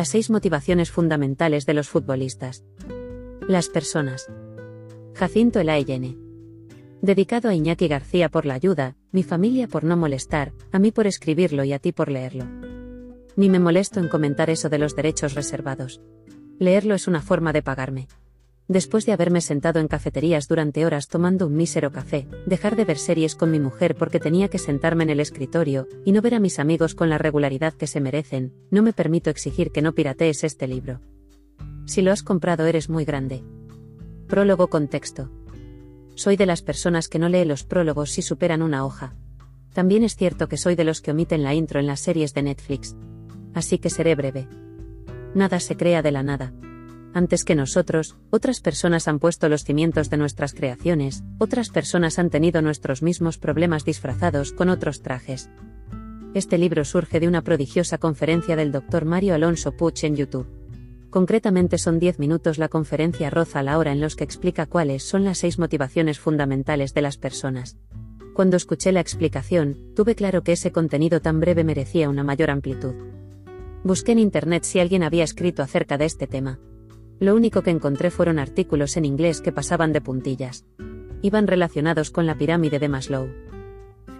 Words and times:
Las 0.00 0.08
seis 0.08 0.30
motivaciones 0.30 0.90
fundamentales 0.90 1.66
de 1.66 1.74
los 1.74 1.90
futbolistas. 1.90 2.64
Las 3.46 3.68
personas. 3.68 4.30
Jacinto 5.14 5.60
Elaine. 5.60 6.16
Dedicado 7.02 7.50
a 7.50 7.54
Iñaki 7.54 7.86
García 7.86 8.30
por 8.30 8.46
la 8.46 8.54
ayuda, 8.54 8.96
mi 9.12 9.22
familia 9.22 9.68
por 9.68 9.84
no 9.84 9.98
molestar, 9.98 10.54
a 10.72 10.78
mí 10.78 10.90
por 10.90 11.06
escribirlo 11.06 11.64
y 11.64 11.74
a 11.74 11.78
ti 11.80 11.92
por 11.92 12.10
leerlo. 12.10 12.46
Ni 13.36 13.50
me 13.50 13.58
molesto 13.58 14.00
en 14.00 14.08
comentar 14.08 14.48
eso 14.48 14.70
de 14.70 14.78
los 14.78 14.96
derechos 14.96 15.34
reservados. 15.34 16.00
Leerlo 16.58 16.94
es 16.94 17.06
una 17.06 17.20
forma 17.20 17.52
de 17.52 17.60
pagarme. 17.60 18.08
Después 18.70 19.04
de 19.04 19.10
haberme 19.10 19.40
sentado 19.40 19.80
en 19.80 19.88
cafeterías 19.88 20.46
durante 20.46 20.86
horas 20.86 21.08
tomando 21.08 21.48
un 21.48 21.56
mísero 21.56 21.90
café, 21.90 22.28
dejar 22.46 22.76
de 22.76 22.84
ver 22.84 22.98
series 22.98 23.34
con 23.34 23.50
mi 23.50 23.58
mujer 23.58 23.96
porque 23.96 24.20
tenía 24.20 24.46
que 24.46 24.58
sentarme 24.58 25.02
en 25.02 25.10
el 25.10 25.18
escritorio, 25.18 25.88
y 26.04 26.12
no 26.12 26.22
ver 26.22 26.36
a 26.36 26.38
mis 26.38 26.60
amigos 26.60 26.94
con 26.94 27.10
la 27.10 27.18
regularidad 27.18 27.74
que 27.74 27.88
se 27.88 28.00
merecen, 28.00 28.54
no 28.70 28.82
me 28.82 28.92
permito 28.92 29.28
exigir 29.28 29.72
que 29.72 29.82
no 29.82 29.92
piratees 29.92 30.44
este 30.44 30.68
libro. 30.68 31.00
Si 31.84 32.00
lo 32.00 32.12
has 32.12 32.22
comprado 32.22 32.64
eres 32.64 32.88
muy 32.88 33.04
grande. 33.04 33.42
Prólogo 34.28 34.70
con 34.70 34.86
texto. 34.86 35.32
Soy 36.14 36.36
de 36.36 36.46
las 36.46 36.62
personas 36.62 37.08
que 37.08 37.18
no 37.18 37.28
lee 37.28 37.44
los 37.44 37.64
prólogos 37.64 38.12
si 38.12 38.22
superan 38.22 38.62
una 38.62 38.84
hoja. 38.84 39.16
También 39.74 40.04
es 40.04 40.14
cierto 40.14 40.46
que 40.46 40.56
soy 40.56 40.76
de 40.76 40.84
los 40.84 41.00
que 41.00 41.10
omiten 41.10 41.42
la 41.42 41.54
intro 41.54 41.80
en 41.80 41.88
las 41.88 41.98
series 41.98 42.34
de 42.34 42.44
Netflix. 42.44 42.94
Así 43.52 43.78
que 43.78 43.90
seré 43.90 44.14
breve. 44.14 44.46
Nada 45.34 45.58
se 45.58 45.76
crea 45.76 46.02
de 46.02 46.12
la 46.12 46.22
nada 46.22 46.52
antes 47.12 47.44
que 47.44 47.54
nosotros, 47.54 48.16
otras 48.30 48.60
personas 48.60 49.08
han 49.08 49.18
puesto 49.18 49.48
los 49.48 49.64
cimientos 49.64 50.10
de 50.10 50.16
nuestras 50.16 50.54
creaciones, 50.54 51.24
otras 51.38 51.70
personas 51.70 52.18
han 52.18 52.30
tenido 52.30 52.62
nuestros 52.62 53.02
mismos 53.02 53.38
problemas 53.38 53.84
disfrazados 53.84 54.52
con 54.52 54.68
otros 54.68 55.02
trajes. 55.02 55.50
Este 56.34 56.58
libro 56.58 56.84
surge 56.84 57.18
de 57.18 57.26
una 57.26 57.42
prodigiosa 57.42 57.98
conferencia 57.98 58.54
del 58.54 58.70
Dr. 58.70 59.04
Mario 59.04 59.34
Alonso 59.34 59.72
Puch 59.72 60.04
en 60.04 60.14
YouTube. 60.14 60.46
Concretamente 61.10 61.76
son 61.76 61.98
10 61.98 62.20
minutos 62.20 62.58
la 62.58 62.68
conferencia 62.68 63.30
roza 63.30 63.64
la 63.64 63.78
hora 63.78 63.90
en 63.90 64.00
los 64.00 64.14
que 64.14 64.22
explica 64.22 64.66
cuáles 64.66 65.02
son 65.02 65.24
las 65.24 65.38
seis 65.38 65.58
motivaciones 65.58 66.20
fundamentales 66.20 66.94
de 66.94 67.02
las 67.02 67.16
personas. 67.16 67.76
Cuando 68.32 68.56
escuché 68.56 68.92
la 68.92 69.00
explicación, 69.00 69.76
tuve 69.96 70.14
claro 70.14 70.44
que 70.44 70.52
ese 70.52 70.70
contenido 70.70 71.20
tan 71.20 71.40
breve 71.40 71.64
merecía 71.64 72.08
una 72.08 72.22
mayor 72.22 72.50
amplitud. 72.50 72.94
Busqué 73.82 74.12
en 74.12 74.20
internet 74.20 74.62
si 74.62 74.78
alguien 74.78 75.02
había 75.02 75.24
escrito 75.24 75.64
acerca 75.64 75.98
de 75.98 76.04
este 76.04 76.28
tema. 76.28 76.60
Lo 77.20 77.34
único 77.34 77.60
que 77.60 77.70
encontré 77.70 78.10
fueron 78.10 78.38
artículos 78.38 78.96
en 78.96 79.04
inglés 79.04 79.42
que 79.42 79.52
pasaban 79.52 79.92
de 79.92 80.00
puntillas. 80.00 80.64
Iban 81.20 81.46
relacionados 81.46 82.10
con 82.10 82.24
la 82.24 82.38
pirámide 82.38 82.78
de 82.78 82.88
Maslow. 82.88 83.28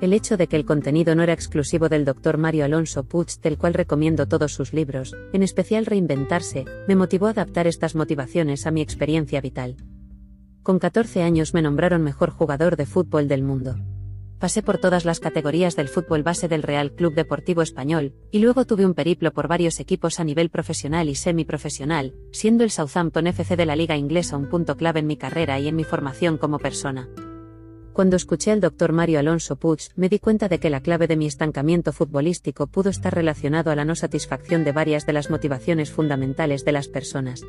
El 0.02 0.12
hecho 0.12 0.36
de 0.36 0.46
que 0.48 0.56
el 0.56 0.66
contenido 0.66 1.14
no 1.14 1.22
era 1.22 1.32
exclusivo 1.32 1.88
del 1.88 2.04
Dr. 2.04 2.36
Mario 2.36 2.66
Alonso 2.66 3.04
Puig, 3.04 3.40
del 3.42 3.56
cual 3.56 3.72
recomiendo 3.72 4.28
todos 4.28 4.52
sus 4.52 4.74
libros, 4.74 5.16
en 5.32 5.42
especial 5.42 5.86
Reinventarse, 5.86 6.66
me 6.86 6.94
motivó 6.94 7.26
a 7.26 7.30
adaptar 7.30 7.66
estas 7.66 7.94
motivaciones 7.94 8.66
a 8.66 8.70
mi 8.70 8.82
experiencia 8.82 9.40
vital. 9.40 9.76
Con 10.62 10.78
14 10.78 11.22
años 11.22 11.54
me 11.54 11.62
nombraron 11.62 12.02
mejor 12.02 12.28
jugador 12.28 12.76
de 12.76 12.84
fútbol 12.84 13.28
del 13.28 13.42
mundo 13.42 13.76
pasé 14.40 14.62
por 14.62 14.78
todas 14.78 15.04
las 15.04 15.20
categorías 15.20 15.76
del 15.76 15.88
fútbol 15.88 16.22
base 16.22 16.48
del 16.48 16.62
Real 16.62 16.92
Club 16.92 17.14
Deportivo 17.14 17.60
Español, 17.60 18.14
y 18.32 18.38
luego 18.38 18.64
tuve 18.64 18.86
un 18.86 18.94
periplo 18.94 19.32
por 19.32 19.46
varios 19.46 19.78
equipos 19.78 20.18
a 20.18 20.24
nivel 20.24 20.48
profesional 20.48 21.10
y 21.10 21.14
semiprofesional, 21.14 22.14
siendo 22.32 22.64
el 22.64 22.70
Southampton 22.70 23.26
FC 23.26 23.54
de 23.54 23.66
la 23.66 23.76
liga 23.76 23.96
inglesa 23.96 24.38
un 24.38 24.48
punto 24.48 24.76
clave 24.76 25.00
en 25.00 25.06
mi 25.06 25.18
carrera 25.18 25.60
y 25.60 25.68
en 25.68 25.76
mi 25.76 25.84
formación 25.84 26.38
como 26.38 26.58
persona. 26.58 27.08
Cuando 27.92 28.16
escuché 28.16 28.50
al 28.50 28.60
doctor 28.60 28.92
Mario 28.92 29.18
Alonso 29.18 29.56
Puig, 29.56 29.80
me 29.94 30.08
di 30.08 30.18
cuenta 30.18 30.48
de 30.48 30.58
que 30.58 30.70
la 30.70 30.80
clave 30.80 31.06
de 31.06 31.16
mi 31.16 31.26
estancamiento 31.26 31.92
futbolístico 31.92 32.66
pudo 32.66 32.88
estar 32.88 33.14
relacionado 33.14 33.70
a 33.70 33.76
la 33.76 33.84
no 33.84 33.94
satisfacción 33.94 34.64
de 34.64 34.72
varias 34.72 35.04
de 35.04 35.12
las 35.12 35.28
motivaciones 35.28 35.90
fundamentales 35.90 36.64
de 36.64 36.72
las 36.72 36.88
personas. 36.88 37.42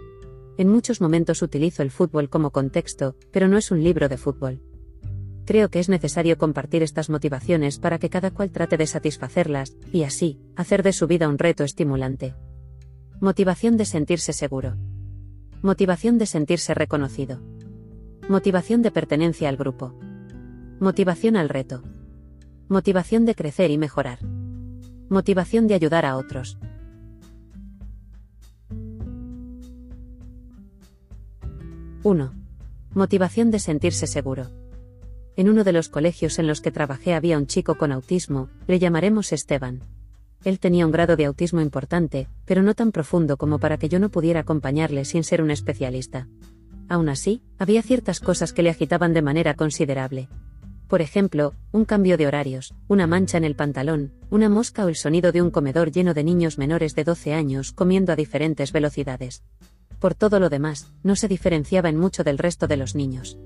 En 0.57 0.67
muchos 0.67 0.99
momentos 0.99 1.41
utilizo 1.41 1.83
el 1.83 1.91
fútbol 1.91 2.29
como 2.29 2.51
contexto, 2.51 3.15
pero 3.31 3.47
no 3.47 3.57
es 3.57 3.71
un 3.71 3.81
libro 3.81 4.09
de 4.09 4.17
fútbol. 4.17 4.61
Creo 5.45 5.69
que 5.69 5.79
es 5.79 5.89
necesario 5.89 6.37
compartir 6.37 6.83
estas 6.83 7.09
motivaciones 7.09 7.79
para 7.79 7.97
que 7.97 8.09
cada 8.09 8.31
cual 8.31 8.51
trate 8.51 8.77
de 8.77 8.87
satisfacerlas, 8.87 9.75
y 9.91 10.03
así, 10.03 10.39
hacer 10.55 10.83
de 10.83 10.93
su 10.93 11.07
vida 11.07 11.27
un 11.27 11.37
reto 11.37 11.63
estimulante. 11.63 12.35
Motivación 13.19 13.77
de 13.77 13.85
sentirse 13.85 14.33
seguro. 14.33 14.77
Motivación 15.61 16.17
de 16.17 16.25
sentirse 16.25 16.73
reconocido. 16.73 17.39
Motivación 18.29 18.81
de 18.81 18.91
pertenencia 18.91 19.49
al 19.49 19.57
grupo. 19.57 19.93
Motivación 20.79 21.35
al 21.35 21.49
reto. 21.49 21.83
Motivación 22.69 23.25
de 23.25 23.35
crecer 23.35 23.71
y 23.71 23.77
mejorar. 23.77 24.19
Motivación 25.09 25.67
de 25.67 25.73
ayudar 25.73 26.05
a 26.05 26.17
otros. 26.17 26.57
¡1! 32.03 32.31
Motivación 32.93 33.51
de 33.51 33.59
sentirse 33.59 34.07
seguro. 34.07 34.60
En 35.37 35.49
uno 35.49 35.63
de 35.63 35.71
los 35.71 35.87
colegios 35.87 36.39
en 36.39 36.47
los 36.47 36.61
que 36.61 36.71
trabajé 36.71 37.13
había 37.13 37.37
un 37.37 37.47
chico 37.47 37.75
con 37.75 37.91
autismo, 37.91 38.49
le 38.67 38.79
llamaremos 38.79 39.31
Esteban. 39.31 39.81
Él 40.43 40.59
tenía 40.59 40.85
un 40.85 40.91
grado 40.91 41.15
de 41.15 41.25
autismo 41.25 41.61
importante, 41.61 42.27
pero 42.45 42.63
no 42.63 42.73
tan 42.73 42.91
profundo 42.91 43.37
como 43.37 43.59
para 43.59 43.77
que 43.77 43.89
yo 43.89 43.99
no 43.99 44.09
pudiera 44.09 44.41
acompañarle 44.41 45.05
sin 45.05 45.23
ser 45.23 45.41
un 45.41 45.51
especialista. 45.51 46.27
Aún 46.89 47.07
así, 47.09 47.41
había 47.57 47.81
ciertas 47.81 48.19
cosas 48.19 48.51
que 48.51 48.63
le 48.63 48.69
agitaban 48.69 49.13
de 49.13 49.21
manera 49.21 49.53
considerable. 49.53 50.27
Por 50.89 51.01
ejemplo, 51.01 51.53
un 51.71 51.85
cambio 51.85 52.17
de 52.17 52.27
horarios, 52.27 52.73
una 52.89 53.07
mancha 53.07 53.37
en 53.37 53.45
el 53.45 53.55
pantalón, 53.55 54.11
una 54.29 54.49
mosca 54.49 54.83
o 54.83 54.89
el 54.89 54.97
sonido 54.97 55.31
de 55.31 55.41
un 55.41 55.49
comedor 55.49 55.91
lleno 55.91 56.13
de 56.13 56.25
niños 56.25 56.57
menores 56.57 56.95
de 56.95 57.05
12 57.05 57.33
años 57.33 57.71
comiendo 57.71 58.11
a 58.11 58.17
diferentes 58.17 58.73
velocidades. 58.73 59.43
Por 59.99 60.15
todo 60.15 60.41
lo 60.41 60.49
demás, 60.49 60.91
no 61.03 61.15
se 61.15 61.29
diferenciaba 61.29 61.87
en 61.87 61.97
mucho 61.97 62.25
del 62.25 62.37
resto 62.37 62.67
de 62.67 62.75
los 62.75 62.95
niños. 62.95 63.37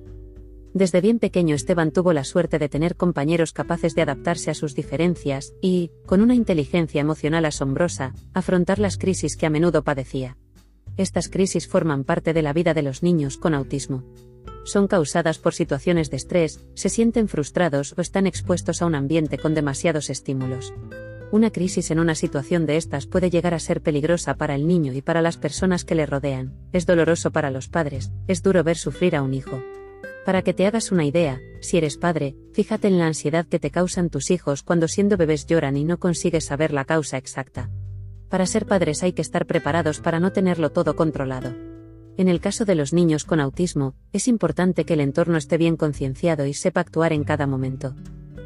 Desde 0.76 1.00
bien 1.00 1.20
pequeño 1.20 1.56
Esteban 1.56 1.92
tuvo 1.92 2.12
la 2.12 2.26
suerte 2.26 2.60
de 2.60 2.68
tener 2.68 2.98
compañeros 2.98 3.54
capaces 3.54 3.96
de 3.96 4.02
adaptarse 4.02 4.52
a 4.52 4.54
sus 4.54 4.76
diferencias 4.76 5.54
y, 5.62 5.90
con 6.06 6.22
una 6.22 6.36
inteligencia 6.36 7.00
emocional 7.00 7.46
asombrosa, 7.46 8.14
afrontar 8.34 8.80
las 8.80 8.98
crisis 8.98 9.38
que 9.38 9.46
a 9.46 9.50
menudo 9.50 9.86
padecía. 9.86 10.36
Estas 10.98 11.30
crisis 11.30 11.70
forman 11.70 12.04
parte 12.04 12.34
de 12.34 12.42
la 12.42 12.52
vida 12.52 12.74
de 12.74 12.82
los 12.82 13.04
niños 13.04 13.38
con 13.38 13.54
autismo. 13.54 14.04
Son 14.66 14.90
causadas 14.90 15.40
por 15.40 15.54
situaciones 15.54 16.10
de 16.10 16.18
estrés, 16.18 16.60
se 16.74 16.90
sienten 16.90 17.30
frustrados 17.30 17.96
o 17.98 18.02
están 18.02 18.28
expuestos 18.28 18.82
a 18.82 18.86
un 18.86 18.96
ambiente 18.96 19.38
con 19.38 19.54
demasiados 19.54 20.10
estímulos. 20.10 20.74
Una 21.32 21.52
crisis 21.52 21.90
en 21.90 22.00
una 22.00 22.16
situación 22.16 22.66
de 22.66 22.76
estas 22.76 23.08
puede 23.08 23.30
llegar 23.30 23.54
a 23.54 23.60
ser 23.60 23.80
peligrosa 23.82 24.36
para 24.36 24.56
el 24.56 24.68
niño 24.68 24.92
y 24.92 25.02
para 25.02 25.22
las 25.22 25.38
personas 25.38 25.86
que 25.86 25.96
le 25.96 26.06
rodean, 26.06 26.54
es 26.74 26.86
doloroso 26.86 27.32
para 27.32 27.50
los 27.50 27.70
padres, 27.70 28.12
es 28.28 28.44
duro 28.44 28.62
ver 28.66 28.76
sufrir 28.76 29.16
a 29.16 29.22
un 29.22 29.34
hijo. 29.34 29.64
Para 30.26 30.42
que 30.42 30.56
te 30.56 30.66
hagas 30.66 30.92
una 30.92 31.06
idea, 31.06 31.40
si 31.62 31.78
eres 31.78 31.98
padre, 31.98 32.36
fíjate 32.52 32.88
en 32.88 32.98
la 32.98 33.06
ansiedad 33.06 33.46
que 33.46 33.60
te 33.60 33.70
causan 33.70 34.10
tus 34.10 34.32
hijos 34.32 34.64
cuando 34.64 34.88
siendo 34.88 35.18
bebés 35.18 35.46
lloran 35.46 35.78
y 35.78 35.84
no 35.84 36.00
consigues 36.00 36.46
saber 36.46 36.74
la 36.74 36.84
causa 36.84 37.18
exacta. 37.18 37.70
Para 38.28 38.48
ser 38.48 38.66
padres 38.66 39.04
hay 39.04 39.14
que 39.14 39.22
estar 39.22 39.46
preparados 39.46 40.00
para 40.00 40.20
no 40.20 40.32
tenerlo 40.32 40.72
todo 40.72 40.96
controlado. 40.96 41.54
En 42.18 42.28
el 42.28 42.40
caso 42.40 42.66
de 42.66 42.74
los 42.74 42.92
niños 42.92 43.24
con 43.24 43.40
autismo, 43.40 43.94
es 44.14 44.28
importante 44.28 44.84
que 44.84 44.96
el 44.96 45.02
entorno 45.02 45.38
esté 45.38 45.60
bien 45.60 45.78
concienciado 45.78 46.48
y 46.48 46.56
sepa 46.56 46.80
actuar 46.80 47.14
en 47.14 47.24
cada 47.24 47.46
momento. 47.46 47.94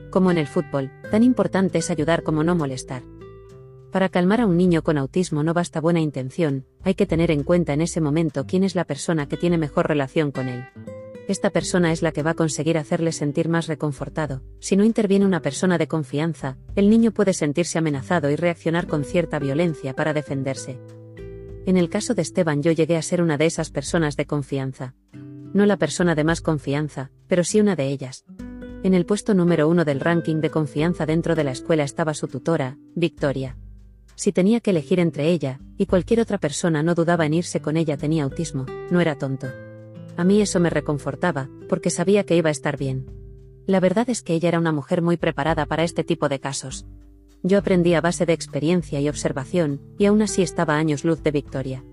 Como 0.10 0.32
en 0.32 0.38
el 0.38 0.48
fútbol, 0.48 0.92
tan 1.12 1.24
importante 1.24 1.78
es 1.78 1.90
ayudar 1.90 2.24
como 2.24 2.44
no 2.44 2.56
molestar. 2.56 3.04
Para 3.94 4.10
calmar 4.10 4.42
a 4.42 4.48
un 4.48 4.58
niño 4.58 4.82
con 4.82 4.98
autismo 4.98 5.44
no 5.44 5.54
basta 5.54 5.80
buena 5.80 6.02
intención, 6.02 6.66
hay 6.84 6.96
que 6.96 7.06
tener 7.06 7.32
en 7.32 7.44
cuenta 7.44 7.72
en 7.72 7.80
ese 7.80 8.02
momento 8.02 8.46
quién 8.46 8.66
es 8.66 8.76
la 8.76 8.84
persona 8.84 9.30
que 9.30 9.38
tiene 9.38 9.58
mejor 9.58 9.88
relación 9.88 10.32
con 10.32 10.50
él 10.50 10.66
esta 11.32 11.52
persona 11.52 11.92
es 11.92 12.02
la 12.02 12.12
que 12.12 12.24
va 12.24 12.32
a 12.32 12.36
conseguir 12.36 12.78
hacerle 12.80 13.12
sentir 13.12 13.50
más 13.50 13.68
reconfortado. 13.68 14.42
Si 14.60 14.76
no 14.76 14.84
interviene 14.84 15.28
una 15.28 15.44
persona 15.44 15.78
de 15.78 15.88
confianza, 15.88 16.58
el 16.76 16.90
niño 16.90 17.12
puede 17.12 17.34
sentirse 17.34 17.78
amenazado 17.78 18.32
y 18.32 18.36
reaccionar 18.36 18.88
con 18.88 19.04
cierta 19.04 19.38
violencia 19.38 19.94
para 19.94 20.14
defenderse. 20.14 20.80
En 21.68 21.78
el 21.78 21.88
caso 21.90 22.16
de 22.16 22.24
Esteban 22.24 22.64
yo 22.64 22.72
llegué 22.72 22.98
a 22.98 23.04
ser 23.04 23.22
una 23.22 23.38
de 23.38 23.46
esas 23.46 23.70
personas 23.70 24.18
de 24.18 24.26
confianza. 24.26 24.96
No 25.54 25.68
la 25.68 25.78
persona 25.78 26.16
de 26.16 26.24
más 26.24 26.42
confianza, 26.42 27.12
pero 27.28 27.44
sí 27.44 27.60
una 27.60 27.76
de 27.76 27.90
ellas. 27.90 28.26
En 28.82 28.96
el 28.96 29.06
puesto 29.06 29.36
número 29.36 29.68
uno 29.68 29.86
del 29.86 30.00
ranking 30.00 30.38
de 30.38 30.50
confianza 30.50 31.06
dentro 31.06 31.36
de 31.36 31.44
la 31.44 31.52
escuela 31.52 31.84
estaba 31.84 32.16
su 32.16 32.28
tutora, 32.28 32.80
Victoria. 32.96 33.56
Si 34.16 34.32
tenía 34.32 34.62
que 34.62 34.72
elegir 34.72 35.00
entre 35.00 35.30
ella, 35.30 35.60
y 35.78 35.86
cualquier 35.86 36.22
otra 36.22 36.40
persona 36.40 36.82
no 36.82 36.96
dudaba 36.96 37.28
en 37.28 37.36
irse 37.36 37.62
con 37.62 37.78
ella 37.78 37.98
tenía 37.98 38.24
autismo, 38.24 38.66
no 38.90 39.00
era 39.00 39.16
tonto. 39.16 39.48
A 40.20 40.26
mí 40.26 40.42
eso 40.42 40.60
me 40.60 40.70
reconfortaba, 40.70 41.48
porque 41.70 41.90
sabía 41.90 42.26
que 42.26 42.36
iba 42.36 42.50
a 42.50 42.52
estar 42.52 42.76
bien. 42.76 43.06
La 43.66 43.80
verdad 43.80 44.10
es 44.10 44.22
que 44.22 44.34
ella 44.34 44.50
era 44.50 44.60
una 44.60 44.74
mujer 44.74 45.02
muy 45.02 45.16
preparada 45.16 45.66
para 45.66 45.86
este 45.86 46.04
tipo 46.04 46.28
de 46.28 46.42
casos. 46.42 46.86
Yo 47.42 47.58
aprendí 47.58 47.94
a 47.94 48.02
base 48.02 48.26
de 48.26 48.34
experiencia 48.34 49.00
y 49.00 49.08
observación, 49.08 49.80
y 49.98 50.08
aún 50.08 50.22
así 50.22 50.42
estaba 50.42 50.76
años 50.76 51.06
luz 51.06 51.24
de 51.24 51.32
Victoria. 51.32 51.86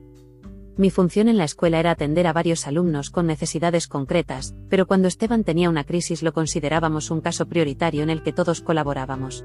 Mi 0.77 0.91
función 0.91 1.29
en 1.29 1.37
la 1.37 1.45
escuela 1.45 1.79
era 1.79 1.93
atender 1.93 2.27
a 2.27 2.33
varios 2.33 2.67
alumnos 2.67 3.11
con 3.11 3.29
necesidades 3.29 3.87
concretas, 3.87 4.57
pero 4.69 4.89
cuando 4.89 5.07
Esteban 5.07 5.45
tenía 5.45 5.71
una 5.71 5.85
crisis 5.85 6.25
lo 6.25 6.33
considerábamos 6.33 7.13
un 7.13 7.21
caso 7.21 7.47
prioritario 7.47 8.03
en 8.03 8.11
el 8.11 8.25
que 8.25 8.33
todos 8.33 8.61
colaborábamos. 8.61 9.45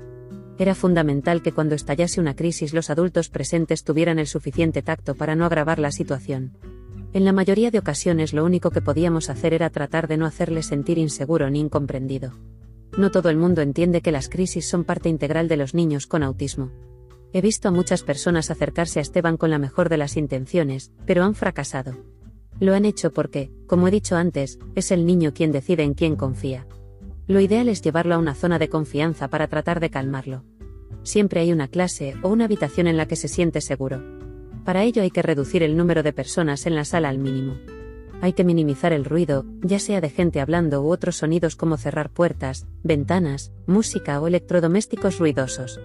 Era 0.58 0.74
fundamental 0.74 1.44
que 1.44 1.52
cuando 1.52 1.76
estallase 1.76 2.20
una 2.20 2.36
crisis 2.36 2.74
los 2.74 2.90
adultos 2.90 3.30
presentes 3.30 3.84
tuvieran 3.84 4.18
el 4.18 4.26
suficiente 4.26 4.82
tacto 4.82 5.14
para 5.14 5.36
no 5.36 5.46
agravar 5.46 5.78
la 5.78 5.92
situación. 5.92 6.58
En 7.14 7.26
la 7.26 7.34
mayoría 7.34 7.72
de 7.72 7.80
ocasiones 7.80 8.32
lo 8.32 8.46
único 8.46 8.72
que 8.72 8.82
podíamos 8.82 9.30
hacer 9.30 9.54
era 9.54 9.70
tratar 9.70 10.08
de 10.08 10.16
no 10.16 10.26
hacerle 10.26 10.64
sentir 10.64 10.98
inseguro 10.98 11.50
ni 11.50 11.60
incomprendido. 11.60 12.32
No 12.98 13.12
todo 13.12 13.30
el 13.30 13.36
mundo 13.36 13.62
entiende 13.62 14.02
que 14.02 14.14
las 14.14 14.30
crisis 14.30 14.70
son 14.70 14.86
parte 14.86 15.10
integral 15.10 15.50
de 15.50 15.58
los 15.58 15.74
niños 15.74 16.08
con 16.08 16.24
autismo. 16.24 16.72
He 17.34 17.42
visto 17.42 17.68
a 17.68 17.72
muchas 17.72 18.04
personas 18.04 18.50
acercarse 18.50 19.00
a 19.00 19.02
Esteban 19.02 19.36
con 19.36 19.50
la 19.50 19.60
mejor 19.60 19.90
de 19.90 19.98
las 19.98 20.16
intenciones, 20.16 20.92
pero 21.06 21.24
han 21.24 21.36
fracasado. 21.36 21.98
Lo 22.62 22.74
han 22.74 22.86
hecho 22.86 23.12
porque, 23.12 23.52
como 23.68 23.88
he 23.88 23.92
dicho 23.92 24.16
antes, 24.16 24.60
es 24.76 24.92
el 24.92 25.06
niño 25.06 25.34
quien 25.34 25.52
decide 25.52 25.84
en 25.84 25.94
quién 25.94 26.16
confía. 26.16 26.66
Lo 27.28 27.40
ideal 27.42 27.68
es 27.70 27.82
llevarlo 27.82 28.16
a 28.16 28.20
una 28.20 28.36
zona 28.36 28.58
de 28.58 28.70
confianza 28.70 29.30
para 29.30 29.48
tratar 29.48 29.80
de 29.80 29.90
calmarlo. 29.90 30.44
Siempre 31.04 31.42
hay 31.42 31.52
una 31.52 31.68
clase 31.68 32.16
o 32.24 32.30
una 32.30 32.46
habitación 32.46 32.88
en 32.88 32.98
la 32.98 33.08
que 33.08 33.16
se 33.16 33.28
siente 33.28 33.62
seguro. 33.62 34.02
Para 34.64 34.84
ello 34.84 35.02
hay 35.02 35.10
que 35.10 35.24
reducir 35.24 35.64
el 35.64 35.76
número 35.76 36.04
de 36.04 36.14
personas 36.14 36.66
en 36.66 36.76
la 36.76 36.86
sala 36.86 37.10
al 37.10 37.18
mínimo. 37.18 37.58
Hay 38.22 38.34
que 38.34 38.44
minimizar 38.44 38.94
el 38.94 39.06
ruido, 39.06 39.46
ya 39.62 39.80
sea 39.80 40.00
de 40.00 40.10
gente 40.12 40.40
hablando 40.40 40.84
u 40.84 40.92
otros 40.92 41.16
sonidos 41.18 41.56
como 41.56 41.78
cerrar 41.78 42.12
puertas, 42.12 42.68
ventanas, 42.84 43.52
música 43.66 44.22
o 44.22 44.28
electrodomésticos 44.28 45.18
ruidosos. 45.18 45.80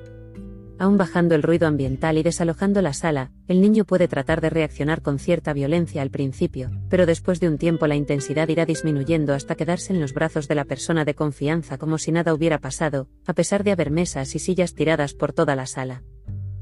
Aún 0.78 0.98
bajando 0.98 1.34
el 1.34 1.42
ruido 1.42 1.66
ambiental 1.66 2.18
y 2.18 2.22
desalojando 2.22 2.82
la 2.82 2.92
sala, 2.92 3.32
el 3.48 3.62
niño 3.62 3.86
puede 3.86 4.08
tratar 4.08 4.42
de 4.42 4.50
reaccionar 4.50 5.00
con 5.00 5.18
cierta 5.18 5.54
violencia 5.54 6.02
al 6.02 6.10
principio, 6.10 6.70
pero 6.90 7.06
después 7.06 7.40
de 7.40 7.48
un 7.48 7.56
tiempo 7.56 7.86
la 7.86 7.96
intensidad 7.96 8.46
irá 8.48 8.66
disminuyendo 8.66 9.32
hasta 9.32 9.54
quedarse 9.54 9.94
en 9.94 10.00
los 10.02 10.12
brazos 10.12 10.48
de 10.48 10.54
la 10.54 10.66
persona 10.66 11.06
de 11.06 11.14
confianza 11.14 11.78
como 11.78 11.96
si 11.96 12.12
nada 12.12 12.34
hubiera 12.34 12.58
pasado, 12.58 13.08
a 13.24 13.32
pesar 13.32 13.64
de 13.64 13.72
haber 13.72 13.90
mesas 13.90 14.34
y 14.34 14.38
sillas 14.38 14.74
tiradas 14.74 15.14
por 15.14 15.32
toda 15.32 15.56
la 15.56 15.64
sala 15.64 16.02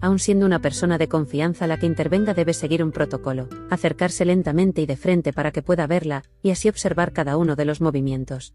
aun 0.04 0.18
siendo 0.18 0.44
una 0.44 0.60
persona 0.60 0.98
de 0.98 1.08
confianza 1.08 1.66
la 1.66 1.78
que 1.78 1.86
intervenga 1.86 2.34
debe 2.34 2.52
seguir 2.52 2.84
un 2.84 2.92
protocolo, 2.92 3.48
acercarse 3.70 4.26
lentamente 4.26 4.82
y 4.82 4.86
de 4.86 4.98
frente 4.98 5.32
para 5.32 5.50
que 5.50 5.62
pueda 5.62 5.86
verla, 5.86 6.24
y 6.42 6.50
así 6.50 6.68
observar 6.68 7.14
cada 7.14 7.38
uno 7.38 7.56
de 7.56 7.64
los 7.64 7.80
movimientos. 7.80 8.52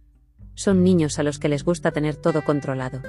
Son 0.54 0.84
niños 0.84 1.18
a 1.18 1.24
los 1.24 1.40
que 1.40 1.50
les 1.50 1.66
gusta 1.66 1.90
tener 1.90 2.18
todo 2.18 2.44
controlado. 2.44 3.02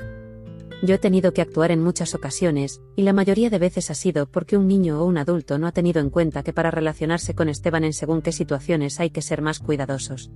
Yo 0.82 0.94
he 0.94 0.98
tenido 0.98 1.34
que 1.34 1.42
actuar 1.42 1.70
en 1.70 1.82
muchas 1.82 2.14
ocasiones, 2.14 2.80
y 2.96 3.02
la 3.02 3.12
mayoría 3.12 3.50
de 3.50 3.58
veces 3.58 3.90
ha 3.90 3.94
sido 3.94 4.24
porque 4.24 4.56
un 4.56 4.68
niño 4.68 5.02
o 5.02 5.04
un 5.04 5.18
adulto 5.18 5.58
no 5.58 5.66
ha 5.66 5.72
tenido 5.72 6.00
en 6.00 6.08
cuenta 6.08 6.42
que 6.42 6.54
para 6.54 6.70
relacionarse 6.70 7.34
con 7.34 7.50
Esteban 7.50 7.84
en 7.84 7.92
según 7.92 8.22
qué 8.22 8.32
situaciones 8.32 9.00
hay 9.00 9.10
que 9.10 9.20
ser 9.20 9.42
más 9.42 9.58
cuidadosos. 9.58 10.30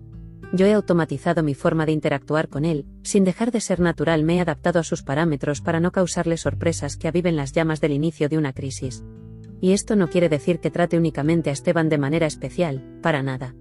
Yo 0.53 0.67
he 0.67 0.73
automatizado 0.73 1.43
mi 1.43 1.55
forma 1.55 1.87
de 1.87 1.93
interactuar 1.93 2.49
con 2.49 2.65
él, 2.65 2.87
sin 3.03 3.25
dejar 3.25 3.51
de 3.51 3.61
ser 3.61 3.81
natural 3.81 4.23
me 4.23 4.37
he 4.37 4.41
adaptado 4.41 4.79
a 4.79 4.85
sus 4.85 5.03
parámetros 5.03 5.61
para 5.61 5.81
no 5.81 5.91
causarle 5.91 6.37
sorpresas 6.37 6.97
que 6.97 7.09
aviven 7.09 7.37
las 7.37 7.53
llamas 7.53 7.81
del 7.81 7.93
inicio 7.93 8.29
de 8.29 8.39
una 8.39 8.53
crisis. 8.53 9.05
Y 9.61 9.73
esto 9.73 9.97
no 9.97 10.09
quiere 10.09 10.29
decir 10.29 10.61
que 10.61 10.71
trate 10.71 10.99
únicamente 10.99 11.51
a 11.51 11.53
Esteban 11.53 11.89
de 11.89 11.99
manera 11.99 12.27
especial, 12.27 12.83
para 13.03 13.23
nada. 13.23 13.55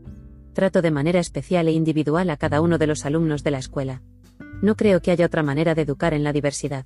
Trato 0.53 0.81
de 0.81 0.91
manera 0.91 1.19
especial 1.19 1.67
e 1.67 1.71
individual 1.71 2.29
a 2.29 2.37
cada 2.37 2.61
uno 2.61 2.77
de 2.77 2.87
los 2.87 3.05
alumnos 3.05 3.43
de 3.43 3.51
la 3.51 3.59
escuela. 3.59 4.01
No 4.61 4.75
creo 4.75 5.01
que 5.01 5.11
haya 5.11 5.25
otra 5.25 5.43
manera 5.43 5.75
de 5.75 5.81
educar 5.81 6.13
en 6.13 6.23
la 6.23 6.33
diversidad. 6.33 6.85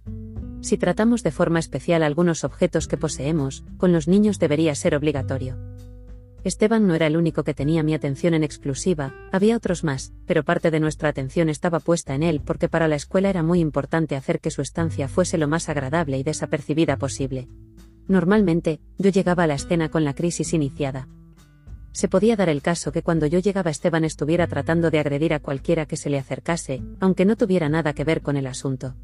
Si 0.61 0.77
tratamos 0.77 1.23
de 1.23 1.31
forma 1.31 1.59
especial 1.59 2.03
algunos 2.03 2.43
objetos 2.43 2.87
que 2.87 2.97
poseemos, 2.97 3.63
con 3.77 3.91
los 3.91 4.07
niños 4.07 4.39
debería 4.39 4.73
ser 4.75 4.95
obligatorio. 4.95 5.57
Esteban 6.47 6.87
no 6.87 6.95
era 6.95 7.07
el 7.07 7.17
único 7.17 7.43
que 7.43 7.53
tenía 7.53 7.83
mi 7.83 7.93
atención 7.93 8.33
en 8.33 8.43
exclusiva, 8.43 9.13
había 9.31 9.57
otros 9.57 9.83
más, 9.83 10.13
pero 10.25 10.43
parte 10.43 10.71
de 10.71 10.79
nuestra 10.79 11.09
atención 11.09 11.49
estaba 11.49 11.79
puesta 11.79 12.15
en 12.15 12.23
él 12.23 12.41
porque 12.41 12.69
para 12.69 12.87
la 12.87 12.95
escuela 12.95 13.29
era 13.29 13.43
muy 13.43 13.59
importante 13.59 14.15
hacer 14.15 14.39
que 14.39 14.49
su 14.49 14.61
estancia 14.61 15.07
fuese 15.07 15.37
lo 15.37 15.47
más 15.47 15.67
agradable 15.67 16.17
y 16.17 16.23
desapercibida 16.23 16.97
posible. 16.97 17.47
Normalmente, 18.07 18.79
yo 18.97 19.09
llegaba 19.09 19.43
a 19.43 19.47
la 19.47 19.55
escena 19.55 19.89
con 19.89 20.05
la 20.05 20.13
crisis 20.13 20.53
iniciada. 20.53 21.09
Se 21.91 22.07
podía 22.07 22.35
dar 22.35 22.47
el 22.47 22.61
caso 22.61 22.91
que 22.91 23.01
cuando 23.01 23.25
yo 23.25 23.39
llegaba 23.39 23.71
Esteban 23.71 24.05
estuviera 24.05 24.47
tratando 24.47 24.89
de 24.89 24.99
agredir 24.99 25.33
a 25.33 25.39
cualquiera 25.39 25.85
que 25.85 25.97
se 25.97 26.09
le 26.09 26.17
acercase, 26.17 26.81
aunque 26.99 27.25
no 27.25 27.35
tuviera 27.35 27.67
nada 27.67 27.93
que 27.93 28.05
ver 28.05 28.21
con 28.21 28.37
el 28.37 28.47
asunto. 28.47 28.95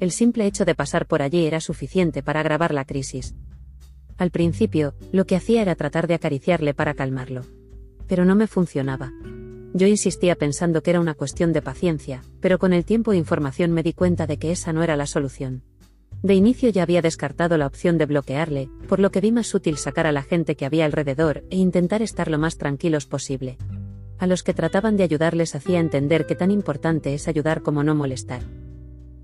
El 0.00 0.10
simple 0.10 0.46
hecho 0.46 0.64
de 0.64 0.74
pasar 0.74 1.06
por 1.06 1.22
allí 1.22 1.46
era 1.46 1.60
suficiente 1.60 2.22
para 2.22 2.40
agravar 2.40 2.74
la 2.74 2.84
crisis. 2.84 3.34
Al 4.20 4.30
principio, 4.30 4.92
lo 5.12 5.24
que 5.24 5.34
hacía 5.34 5.62
era 5.62 5.74
tratar 5.76 6.06
de 6.06 6.12
acariciarle 6.12 6.74
para 6.74 6.92
calmarlo. 6.92 7.40
Pero 8.06 8.26
no 8.26 8.36
me 8.36 8.46
funcionaba. 8.46 9.14
Yo 9.72 9.86
insistía 9.86 10.36
pensando 10.36 10.82
que 10.82 10.90
era 10.90 11.00
una 11.00 11.14
cuestión 11.14 11.54
de 11.54 11.62
paciencia, 11.62 12.20
pero 12.38 12.58
con 12.58 12.74
el 12.74 12.84
tiempo 12.84 13.14
e 13.14 13.16
información 13.16 13.72
me 13.72 13.82
di 13.82 13.94
cuenta 13.94 14.26
de 14.26 14.38
que 14.38 14.52
esa 14.52 14.74
no 14.74 14.82
era 14.82 14.94
la 14.94 15.06
solución. 15.06 15.62
De 16.22 16.34
inicio 16.34 16.68
ya 16.68 16.82
había 16.82 17.00
descartado 17.00 17.56
la 17.56 17.66
opción 17.66 17.96
de 17.96 18.04
bloquearle, 18.04 18.68
por 18.90 19.00
lo 19.00 19.10
que 19.10 19.22
vi 19.22 19.32
más 19.32 19.54
útil 19.54 19.78
sacar 19.78 20.06
a 20.06 20.12
la 20.12 20.22
gente 20.22 20.54
que 20.54 20.66
había 20.66 20.84
alrededor 20.84 21.42
e 21.48 21.56
intentar 21.56 22.02
estar 22.02 22.30
lo 22.30 22.36
más 22.36 22.58
tranquilos 22.58 23.06
posible. 23.06 23.56
A 24.18 24.26
los 24.26 24.42
que 24.42 24.52
trataban 24.52 24.98
de 24.98 25.04
ayudarles 25.04 25.54
hacía 25.54 25.80
entender 25.80 26.26
que 26.26 26.34
tan 26.34 26.50
importante 26.50 27.14
es 27.14 27.26
ayudar 27.26 27.62
como 27.62 27.82
no 27.84 27.94
molestar. 27.94 28.42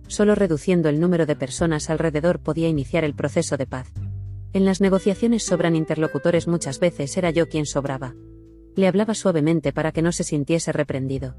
Solo 0.07 0.35
reduciendo 0.35 0.89
el 0.89 1.01
número 1.01 1.27
de 1.27 1.37
personas 1.37 1.91
alrededor 1.91 2.39
podía 2.39 2.69
iniciar 2.69 3.05
el 3.05 3.13
proceso 3.13 3.59
de 3.59 3.67
paz. 3.67 3.93
En 4.53 4.65
las 4.65 4.81
negociaciones 4.81 5.45
sobran 5.45 5.77
interlocutores 5.77 6.49
muchas 6.49 6.81
veces 6.81 7.17
era 7.17 7.31
yo 7.31 7.49
quien 7.49 7.67
sobraba. 7.67 8.15
Le 8.75 8.87
hablaba 8.87 9.15
suavemente 9.15 9.73
para 9.73 9.93
que 9.93 10.03
no 10.03 10.13
se 10.13 10.25
sintiese 10.25 10.73
reprendido. 10.73 11.35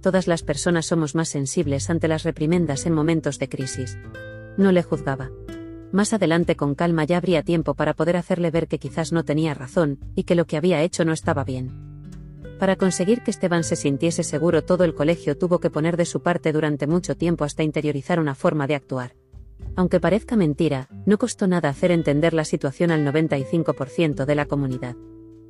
Todas 0.00 0.26
las 0.26 0.42
personas 0.42 0.86
somos 0.86 1.14
más 1.14 1.28
sensibles 1.28 1.88
ante 1.90 2.08
las 2.08 2.24
reprimendas 2.24 2.86
en 2.86 2.92
momentos 2.92 3.38
de 3.38 3.48
crisis. 3.48 3.98
No 4.56 4.72
le 4.72 4.82
juzgaba. 4.82 5.30
Más 5.92 6.12
adelante 6.12 6.56
con 6.56 6.74
calma 6.74 7.04
ya 7.04 7.18
habría 7.18 7.42
tiempo 7.42 7.74
para 7.74 7.94
poder 7.94 8.16
hacerle 8.16 8.50
ver 8.50 8.66
que 8.66 8.78
quizás 8.78 9.12
no 9.12 9.24
tenía 9.24 9.54
razón, 9.54 9.98
y 10.16 10.24
que 10.24 10.34
lo 10.34 10.46
que 10.46 10.56
había 10.56 10.82
hecho 10.82 11.04
no 11.04 11.12
estaba 11.12 11.44
bien. 11.44 11.92
Para 12.58 12.76
conseguir 12.76 13.22
que 13.22 13.30
Esteban 13.30 13.64
se 13.64 13.76
sintiese 13.76 14.22
seguro 14.22 14.62
todo 14.62 14.84
el 14.84 14.94
colegio 14.94 15.36
tuvo 15.36 15.58
que 15.60 15.70
poner 15.70 15.96
de 15.96 16.04
su 16.04 16.22
parte 16.22 16.52
durante 16.52 16.86
mucho 16.86 17.16
tiempo 17.16 17.44
hasta 17.44 17.62
interiorizar 17.62 18.18
una 18.20 18.34
forma 18.34 18.66
de 18.66 18.76
actuar. 18.76 19.14
Aunque 19.76 20.00
parezca 20.00 20.36
mentira, 20.36 20.88
no 21.06 21.18
costó 21.18 21.46
nada 21.46 21.68
hacer 21.68 21.90
entender 21.90 22.34
la 22.34 22.44
situación 22.44 22.90
al 22.90 23.06
95% 23.06 24.24
de 24.24 24.34
la 24.34 24.46
comunidad. 24.46 24.96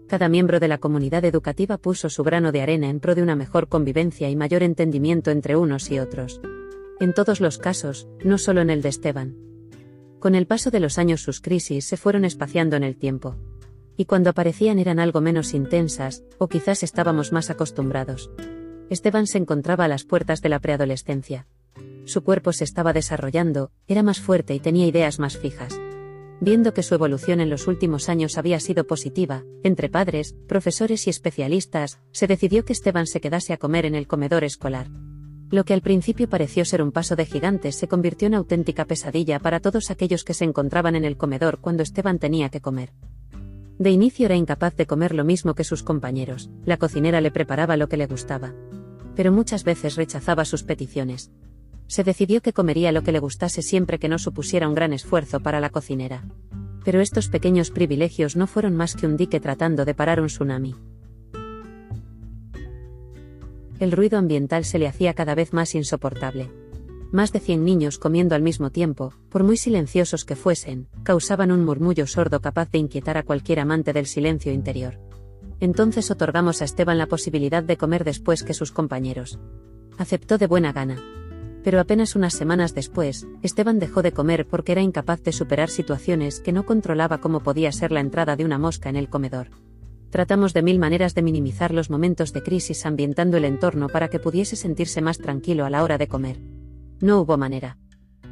Cada 0.09 0.29
miembro 0.29 0.61
de 0.61 0.69
la 0.69 0.79
comunidad 0.79 1.25
educativa 1.25 1.79
puso 1.79 2.11
su 2.11 2.23
grano 2.23 2.53
de 2.53 2.61
arena 2.61 2.89
en 2.91 3.01
pro 3.01 3.15
de 3.15 3.23
una 3.23 3.35
mejor 3.35 3.69
convivencia 3.69 4.29
y 4.29 4.37
mayor 4.37 4.63
entendimiento 4.63 5.31
entre 5.31 5.57
unos 5.57 5.91
y 5.91 5.99
otros. 5.99 6.41
En 7.01 7.15
todos 7.15 7.41
los 7.41 7.59
casos, 7.59 8.07
no 8.23 8.39
solo 8.39 8.61
en 8.61 8.71
el 8.71 8.83
de 8.83 8.91
Esteban. 8.91 9.37
Con 10.21 10.35
el 10.35 10.47
paso 10.47 10.71
de 10.71 10.81
los 10.81 10.99
años 10.99 11.23
sus 11.23 11.41
crisis 11.41 11.85
se 11.87 11.97
fueron 11.97 12.25
espaciando 12.25 12.77
en 12.77 12.85
el 12.85 12.97
tiempo. 12.97 13.37
Y 13.97 14.05
cuando 14.05 14.31
aparecían 14.31 14.79
eran 14.79 14.99
algo 14.99 15.21
menos 15.21 15.53
intensas, 15.53 16.23
o 16.39 16.47
quizás 16.47 16.83
estábamos 16.83 17.33
más 17.33 17.51
acostumbrados. 17.51 18.31
Esteban 18.89 19.27
se 19.27 19.39
encontraba 19.39 19.87
a 19.87 19.89
las 19.89 20.05
puertas 20.05 20.43
de 20.43 20.49
la 20.51 20.61
preadolescencia. 20.61 21.47
Su 22.05 22.25
cuerpo 22.25 22.53
se 22.53 22.65
estaba 22.65 22.93
desarrollando, 22.93 23.71
era 23.87 24.03
más 24.03 24.21
fuerte 24.21 24.55
y 24.55 24.61
tenía 24.61 24.87
ideas 24.87 25.19
más 25.19 25.39
fijas. 25.39 25.79
Viendo 26.41 26.75
que 26.75 26.83
su 26.83 26.95
evolución 26.95 27.41
en 27.41 27.51
los 27.51 27.69
últimos 27.69 28.09
años 28.09 28.37
había 28.37 28.59
sido 28.59 28.85
positiva, 28.85 29.45
entre 29.63 29.89
padres, 29.89 30.35
profesores 30.49 31.07
y 31.07 31.11
especialistas, 31.11 32.01
se 32.11 32.27
decidió 32.27 32.65
que 32.65 32.73
Esteban 32.73 33.07
se 33.07 33.21
quedase 33.21 33.53
a 33.53 33.59
comer 33.59 33.87
en 33.87 33.95
el 33.95 34.09
comedor 34.09 34.43
escolar. 34.43 34.89
Lo 35.51 35.65
que 35.65 35.75
al 35.75 35.83
principio 35.83 36.29
pareció 36.29 36.65
ser 36.65 36.83
un 36.83 36.91
paso 36.91 37.15
de 37.15 37.27
gigantes 37.27 37.77
se 37.77 37.87
convirtió 37.87 38.27
en 38.27 38.35
auténtica 38.35 38.87
pesadilla 38.87 39.39
para 39.39 39.61
todos 39.61 39.93
aquellos 39.93 40.25
que 40.25 40.35
se 40.35 40.45
encontraban 40.45 40.97
en 40.97 41.05
el 41.05 41.17
comedor 41.17 41.61
cuando 41.61 41.85
Esteban 41.85 42.19
tenía 42.19 42.49
que 42.49 42.61
comer. 42.61 42.93
De 43.79 43.91
inicio 43.91 44.27
era 44.27 44.35
incapaz 44.35 44.75
de 44.75 44.87
comer 44.87 45.15
lo 45.15 45.25
mismo 45.25 45.55
que 45.55 45.63
sus 45.63 45.85
compañeros, 45.85 46.51
la 46.65 46.77
cocinera 46.77 47.21
le 47.21 47.31
preparaba 47.31 47.77
lo 47.77 47.89
que 47.89 47.97
le 47.97 48.07
gustaba. 48.07 48.53
Pero 49.15 49.31
muchas 49.31 49.63
veces 49.63 49.95
rechazaba 49.95 50.45
sus 50.45 50.65
peticiones 50.65 51.31
se 51.87 52.05
decidió 52.05 52.41
que 52.41 52.53
comería 52.53 52.93
lo 52.93 53.03
que 53.03 53.13
le 53.13 53.19
gustase 53.19 53.63
siempre 53.63 53.99
que 53.99 54.09
no 54.09 54.19
supusiera 54.19 54.69
un 54.69 54.75
gran 54.75 54.93
esfuerzo 54.93 55.41
para 55.41 55.61
la 55.61 55.71
cocinera. 55.71 56.25
Pero 56.85 57.01
estos 57.01 57.29
pequeños 57.29 57.71
privilegios 57.71 58.37
no 58.37 58.47
fueron 58.47 58.75
más 58.75 58.97
que 58.97 59.07
un 59.07 59.17
dique 59.17 59.41
tratando 59.41 59.85
de 59.85 59.95
parar 59.95 60.21
un 60.21 60.27
tsunami. 60.27 60.75
El 63.79 63.93
ruido 63.93 64.19
ambiental 64.19 64.65
se 64.65 64.79
le 64.79 64.87
hacía 64.87 65.15
cada 65.15 65.35
vez 65.35 65.53
más 65.53 65.75
insoportable. 65.75 66.51
Más 67.11 67.33
de 67.33 67.41
100 67.41 67.65
niños 67.65 67.99
comiendo 67.99 68.35
al 68.35 68.41
mismo 68.41 68.71
tiempo, 68.71 69.13
por 69.29 69.45
muy 69.45 69.57
silenciosos 69.57 70.25
que 70.25 70.37
fuesen, 70.37 70.89
causaban 71.03 71.53
un 71.53 71.65
murmullo 71.65 72.07
sordo 72.07 72.41
capaz 72.41 72.71
de 72.71 72.79
inquietar 72.79 73.19
a 73.19 73.23
cualquier 73.23 73.61
amante 73.61 73.93
del 73.93 74.07
silencio 74.07 74.53
interior. 74.53 74.99
Entonces 75.61 76.11
otorgamos 76.11 76.63
a 76.63 76.65
Esteban 76.65 76.97
la 76.97 77.07
posibilidad 77.07 77.63
de 77.63 77.77
comer 77.77 78.05
después 78.05 78.43
que 78.43 78.55
sus 78.55 78.73
compañeros. 78.73 79.39
Aceptó 79.99 80.39
de 80.39 80.47
buena 80.47 80.73
gana, 80.73 81.03
pero 81.63 81.81
apenas 81.81 82.17
unas 82.17 82.35
semanas 82.35 82.75
después, 82.75 83.27
Esteban 83.43 83.79
dejó 83.79 84.03
de 84.03 84.13
comer 84.13 84.47
porque 84.47 84.73
era 84.73 84.83
incapaz 84.83 85.23
de 85.23 85.33
superar 85.33 85.71
situaciones 85.71 86.41
que 86.41 86.53
no 86.53 86.65
controlaba 86.65 87.19
como 87.19 87.41
podía 87.41 87.73
ser 87.73 87.93
la 87.93 88.01
entrada 88.01 88.37
de 88.37 88.45
una 88.45 88.59
mosca 88.59 88.89
en 88.89 88.97
el 88.97 89.09
comedor. 89.09 89.49
Tratamos 90.11 90.53
de 90.53 90.63
mil 90.63 90.79
maneras 90.79 91.15
de 91.15 91.23
minimizar 91.23 91.73
los 91.73 91.89
momentos 91.89 92.33
de 92.33 92.43
crisis 92.43 92.85
ambientando 92.85 93.39
el 93.39 93.47
entorno 93.47 93.89
para 93.89 94.09
que 94.09 94.19
pudiese 94.19 94.57
sentirse 94.57 95.01
más 95.01 95.19
tranquilo 95.19 95.65
a 95.65 95.71
la 95.71 95.83
hora 95.83 95.97
de 95.97 96.09
comer. 96.09 96.39
No 97.01 97.21
hubo 97.21 97.39
manera. 97.39 97.79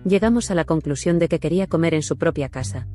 Llegamos 0.04 0.50
a 0.50 0.54
la 0.54 0.64
conclusión 0.64 1.18
de 1.18 1.28
que 1.28 1.40
quería 1.40 1.66
comer 1.66 1.94
en 1.94 2.02
su 2.02 2.18
propia 2.18 2.50
casa. 2.50 2.86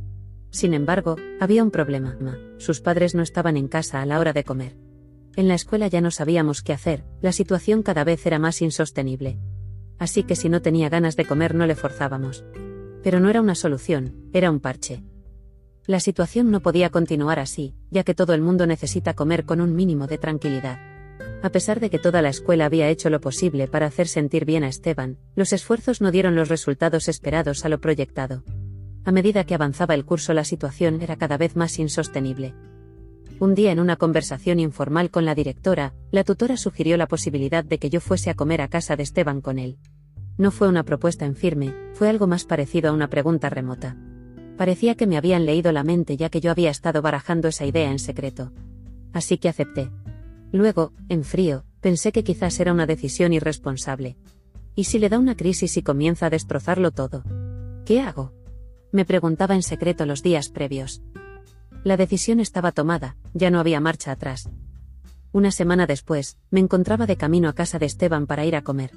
Sin 0.51 0.73
embargo, 0.73 1.15
había 1.39 1.63
un 1.63 1.71
problema. 1.71 2.17
Sus 2.57 2.79
padres 2.79 3.15
no 3.15 3.23
estaban 3.23 3.57
en 3.57 3.67
casa 3.67 4.01
a 4.01 4.05
la 4.05 4.19
hora 4.19 4.33
de 4.33 4.43
comer. 4.43 4.77
En 5.35 5.47
la 5.47 5.55
escuela 5.55 5.87
ya 5.87 5.99
no 5.99 6.11
sabíamos 6.11 6.61
qué 6.61 6.71
hacer, 6.71 7.03
la 7.21 7.31
situación 7.31 7.83
cada 7.83 8.03
vez 8.03 8.25
era 8.25 8.39
más 8.39 8.61
insostenible. 8.61 9.37
Así 9.99 10.23
que 10.23 10.35
si 10.35 10.49
no 10.49 10.61
tenía 10.61 10.89
ganas 10.89 11.15
de 11.15 11.25
comer 11.25 11.55
no 11.55 11.65
le 11.65 11.75
forzábamos. 11.75 12.43
Pero 13.03 13.19
no 13.19 13.29
era 13.29 13.41
una 13.41 13.55
solución, 13.55 14.15
era 14.33 14.51
un 14.51 14.59
parche. 14.59 15.03
La 15.87 15.99
situación 15.99 16.49
no 16.49 16.61
podía 16.61 16.89
continuar 16.89 17.39
así, 17.39 17.75
ya 17.91 18.03
que 18.03 18.15
todo 18.15 18.33
el 18.33 18.41
mundo 18.41 18.65
necesita 18.65 19.13
comer 19.13 19.45
con 19.45 19.61
un 19.61 19.75
mínimo 19.75 20.07
de 20.07 20.17
tranquilidad. 20.17 20.79
A 21.43 21.49
pesar 21.49 21.79
de 21.79 21.91
que 21.91 21.99
toda 21.99 22.23
la 22.23 22.29
escuela 22.29 22.65
había 22.65 22.89
hecho 22.89 23.11
lo 23.11 23.21
posible 23.21 23.67
para 23.67 23.85
hacer 23.85 24.07
sentir 24.07 24.45
bien 24.45 24.63
a 24.63 24.67
Esteban, 24.67 25.19
los 25.35 25.53
esfuerzos 25.53 26.01
no 26.01 26.09
dieron 26.09 26.35
los 26.35 26.49
resultados 26.49 27.07
esperados 27.07 27.65
a 27.65 27.69
lo 27.69 27.79
proyectado. 27.79 28.43
A 29.03 29.11
medida 29.11 29.43
que 29.43 29.53
avanzaba 29.53 29.93
el 29.93 30.05
curso 30.05 30.33
la 30.33 30.43
situación 30.43 31.01
era 31.01 31.17
cada 31.17 31.37
vez 31.37 31.55
más 31.55 31.77
insostenible. 31.77 32.55
Un 33.37 33.53
día 33.53 33.73
en 33.73 33.81
una 33.81 33.97
conversación 33.97 34.59
informal 34.59 35.11
con 35.11 35.25
la 35.25 35.35
directora, 35.35 35.93
la 36.09 36.23
tutora 36.23 36.55
sugirió 36.55 36.95
la 36.95 37.07
posibilidad 37.07 37.65
de 37.65 37.79
que 37.79 37.89
yo 37.89 37.99
fuese 37.99 38.29
a 38.29 38.33
comer 38.33 38.61
a 38.61 38.69
casa 38.69 38.95
de 38.95 39.03
Esteban 39.03 39.41
con 39.41 39.59
él. 39.59 39.77
No 40.37 40.51
fue 40.51 40.69
una 40.69 40.83
propuesta 40.83 41.25
en 41.25 41.35
firme, 41.35 41.73
fue 41.93 42.07
algo 42.07 42.27
más 42.27 42.45
parecido 42.45 42.89
a 42.89 42.93
una 42.93 43.09
pregunta 43.09 43.49
remota. 43.49 43.97
Parecía 44.57 44.95
que 44.95 45.05
me 45.05 45.17
habían 45.17 45.45
leído 45.45 45.73
la 45.73 45.83
mente 45.83 46.15
ya 46.15 46.29
que 46.29 46.39
yo 46.39 46.49
había 46.49 46.69
estado 46.69 47.01
barajando 47.01 47.49
esa 47.49 47.65
idea 47.65 47.91
en 47.91 47.99
secreto. 47.99 48.53
Así 49.11 49.37
que 49.37 49.49
acepté. 49.49 49.91
Luego, 50.53 50.93
en 51.09 51.25
frío, 51.25 51.65
pensé 51.81 52.13
que 52.13 52.23
quizás 52.23 52.57
era 52.61 52.71
una 52.71 52.85
decisión 52.85 53.33
irresponsable. 53.33 54.15
¿Y 54.75 54.85
si 54.85 54.97
le 54.97 55.09
da 55.09 55.19
una 55.19 55.35
crisis 55.35 55.75
y 55.75 55.83
comienza 55.83 56.27
a 56.27 56.29
destrozarlo 56.29 56.91
todo? 56.91 57.23
¿Qué 57.85 57.99
hago? 57.99 58.33
Me 58.93 59.03
preguntaba 59.03 59.55
en 59.55 59.63
secreto 59.63 60.05
los 60.05 60.23
días 60.23 60.47
previos. 60.47 61.01
La 61.85 61.97
decisión 61.97 62.39
estaba 62.39 62.71
tomada, 62.71 63.15
ya 63.35 63.51
no 63.51 63.59
había 63.59 63.79
marcha 63.79 64.11
atrás. 64.11 64.49
Una 65.31 65.51
semana 65.51 65.85
después, 65.85 66.39
me 66.49 66.59
encontraba 66.59 67.05
de 67.05 67.15
camino 67.15 67.47
a 67.47 67.53
casa 67.53 67.77
de 67.77 67.85
Esteban 67.85 68.25
para 68.25 68.43
ir 68.43 68.55
a 68.55 68.63
comer. 68.63 68.89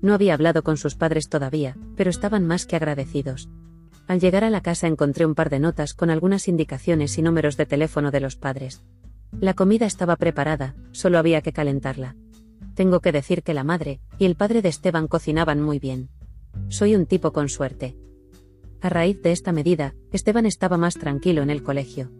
No 0.00 0.14
había 0.14 0.32
hablado 0.32 0.62
con 0.62 0.78
sus 0.78 0.94
padres 0.94 1.28
todavía, 1.28 1.76
pero 1.94 2.08
estaban 2.08 2.46
más 2.46 2.64
que 2.64 2.74
agradecidos. 2.74 3.50
Al 4.08 4.18
llegar 4.18 4.44
a 4.44 4.50
la 4.50 4.62
casa 4.62 4.86
encontré 4.86 5.26
un 5.26 5.34
par 5.34 5.50
de 5.50 5.60
notas 5.60 5.92
con 5.92 6.08
algunas 6.08 6.48
indicaciones 6.48 7.18
y 7.18 7.22
números 7.22 7.58
de 7.58 7.66
teléfono 7.66 8.10
de 8.10 8.20
los 8.20 8.36
padres. 8.36 8.82
La 9.38 9.52
comida 9.52 9.84
estaba 9.84 10.16
preparada, 10.16 10.74
solo 10.92 11.18
había 11.18 11.42
que 11.42 11.52
calentarla. 11.52 12.16
Tengo 12.74 13.00
que 13.00 13.12
decir 13.12 13.42
que 13.42 13.52
la 13.52 13.62
madre 13.62 14.00
y 14.18 14.24
el 14.24 14.36
padre 14.36 14.62
de 14.62 14.70
Esteban 14.70 15.06
cocinaban 15.06 15.60
muy 15.60 15.78
bien. 15.78 16.08
Soy 16.68 16.94
un 16.94 17.04
tipo 17.04 17.34
con 17.34 17.50
suerte. 17.50 17.94
A 18.82 18.88
raíz 18.88 19.22
de 19.22 19.30
esta 19.30 19.52
medida, 19.52 19.94
Esteban 20.10 20.44
estaba 20.44 20.76
más 20.76 20.94
tranquilo 20.94 21.42
en 21.42 21.50
el 21.50 21.62
colegio. 21.62 22.10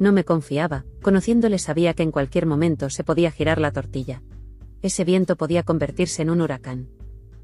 No 0.00 0.10
me 0.10 0.24
confiaba, 0.24 0.84
conociéndole 1.02 1.60
sabía 1.60 1.94
que 1.94 2.02
en 2.02 2.10
cualquier 2.10 2.46
momento 2.46 2.90
se 2.90 3.04
podía 3.04 3.30
girar 3.30 3.60
la 3.60 3.70
tortilla. 3.70 4.20
Ese 4.82 5.04
viento 5.04 5.36
podía 5.36 5.62
convertirse 5.62 6.22
en 6.22 6.30
un 6.30 6.40
huracán. 6.40 6.88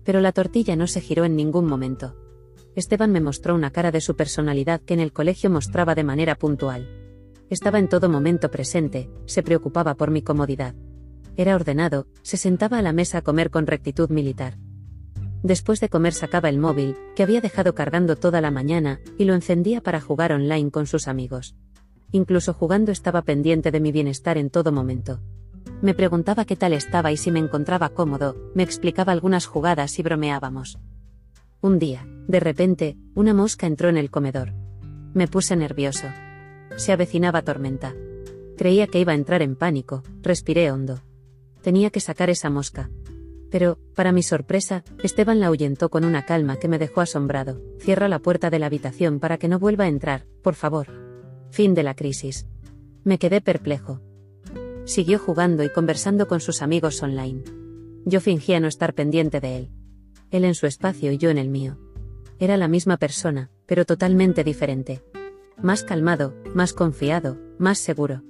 Pero 0.02 0.20
la 0.20 0.32
tortilla 0.32 0.74
no 0.74 0.88
se 0.88 1.00
giró 1.00 1.24
en 1.24 1.36
ningún 1.36 1.64
momento. 1.64 2.16
Esteban 2.74 3.12
me 3.12 3.20
mostró 3.20 3.54
una 3.54 3.70
cara 3.70 3.92
de 3.92 4.00
su 4.00 4.16
personalidad 4.16 4.80
que 4.80 4.94
en 4.94 5.00
el 5.00 5.12
colegio 5.12 5.48
mostraba 5.48 5.94
de 5.94 6.02
manera 6.02 6.34
puntual. 6.34 6.90
Estaba 7.48 7.78
en 7.78 7.88
todo 7.88 8.08
momento 8.08 8.50
presente, 8.50 9.08
se 9.26 9.44
preocupaba 9.44 9.94
por 9.94 10.10
mi 10.10 10.22
comodidad. 10.22 10.74
Era 11.36 11.54
ordenado, 11.54 12.08
se 12.22 12.36
sentaba 12.36 12.78
a 12.78 12.82
la 12.82 12.92
mesa 12.92 13.18
a 13.18 13.22
comer 13.22 13.50
con 13.50 13.68
rectitud 13.68 14.10
militar. 14.10 14.58
Después 15.46 15.78
de 15.78 15.88
comer 15.88 16.12
sacaba 16.12 16.48
el 16.48 16.58
móvil, 16.58 16.96
que 17.14 17.22
había 17.22 17.40
dejado 17.40 17.72
cargando 17.72 18.16
toda 18.16 18.40
la 18.40 18.50
mañana, 18.50 18.98
y 19.16 19.26
lo 19.26 19.34
encendía 19.34 19.80
para 19.80 20.00
jugar 20.00 20.32
online 20.32 20.72
con 20.72 20.88
sus 20.88 21.06
amigos. 21.06 21.54
Incluso 22.10 22.52
jugando 22.52 22.90
estaba 22.90 23.22
pendiente 23.22 23.70
de 23.70 23.78
mi 23.78 23.92
bienestar 23.92 24.38
en 24.38 24.50
todo 24.50 24.72
momento. 24.72 25.20
Me 25.82 25.94
preguntaba 25.94 26.46
qué 26.46 26.56
tal 26.56 26.72
estaba 26.72 27.12
y 27.12 27.16
si 27.16 27.30
me 27.30 27.38
encontraba 27.38 27.90
cómodo, 27.90 28.34
me 28.56 28.64
explicaba 28.64 29.12
algunas 29.12 29.46
jugadas 29.46 29.96
y 30.00 30.02
bromeábamos. 30.02 30.80
Un 31.60 31.78
día, 31.78 32.04
de 32.26 32.40
repente, 32.40 32.96
una 33.14 33.32
mosca 33.32 33.68
entró 33.68 33.88
en 33.88 33.98
el 33.98 34.10
comedor. 34.10 34.52
Me 35.14 35.28
puse 35.28 35.54
nervioso. 35.54 36.08
Se 36.76 36.90
avecinaba 36.90 37.42
tormenta. 37.42 37.94
Creía 38.56 38.88
que 38.88 38.98
iba 38.98 39.12
a 39.12 39.16
entrar 39.16 39.42
en 39.42 39.54
pánico, 39.54 40.02
respiré 40.22 40.72
hondo. 40.72 41.02
Tenía 41.62 41.90
que 41.90 42.00
sacar 42.00 42.30
esa 42.30 42.50
mosca. 42.50 42.90
Pero, 43.58 43.78
para 43.94 44.12
mi 44.12 44.22
sorpresa, 44.22 44.84
Esteban 45.02 45.40
la 45.40 45.46
ahuyentó 45.46 45.88
con 45.88 46.04
una 46.04 46.26
calma 46.26 46.58
que 46.58 46.68
me 46.68 46.78
dejó 46.78 47.00
asombrado. 47.00 47.58
Cierra 47.78 48.06
la 48.06 48.18
puerta 48.18 48.50
de 48.50 48.58
la 48.58 48.66
habitación 48.66 49.18
para 49.18 49.38
que 49.38 49.48
no 49.48 49.58
vuelva 49.58 49.84
a 49.84 49.88
entrar, 49.88 50.26
por 50.42 50.56
favor. 50.56 50.88
Fin 51.48 51.72
de 51.72 51.82
la 51.82 51.94
crisis. 51.94 52.46
Me 53.02 53.18
quedé 53.18 53.40
perplejo. 53.40 54.02
Siguió 54.84 55.18
jugando 55.18 55.64
y 55.64 55.70
conversando 55.70 56.28
con 56.28 56.40
sus 56.40 56.60
amigos 56.60 57.02
online. 57.02 57.44
Yo 58.04 58.20
fingía 58.20 58.60
no 58.60 58.68
estar 58.68 58.92
pendiente 58.92 59.40
de 59.40 59.56
él 59.56 59.70
él 60.30 60.44
en 60.44 60.54
su 60.54 60.66
espacio 60.66 61.10
y 61.12 61.16
yo 61.16 61.30
en 61.30 61.38
el 61.38 61.48
mío. 61.48 61.78
Era 62.38 62.58
la 62.58 62.68
misma 62.68 62.98
persona, 62.98 63.50
pero 63.64 63.86
totalmente 63.86 64.44
diferente. 64.44 65.02
Más 65.62 65.82
calmado, 65.82 66.34
más 66.54 66.74
confiado, 66.74 67.38
más 67.58 67.78
seguro. 67.78 68.22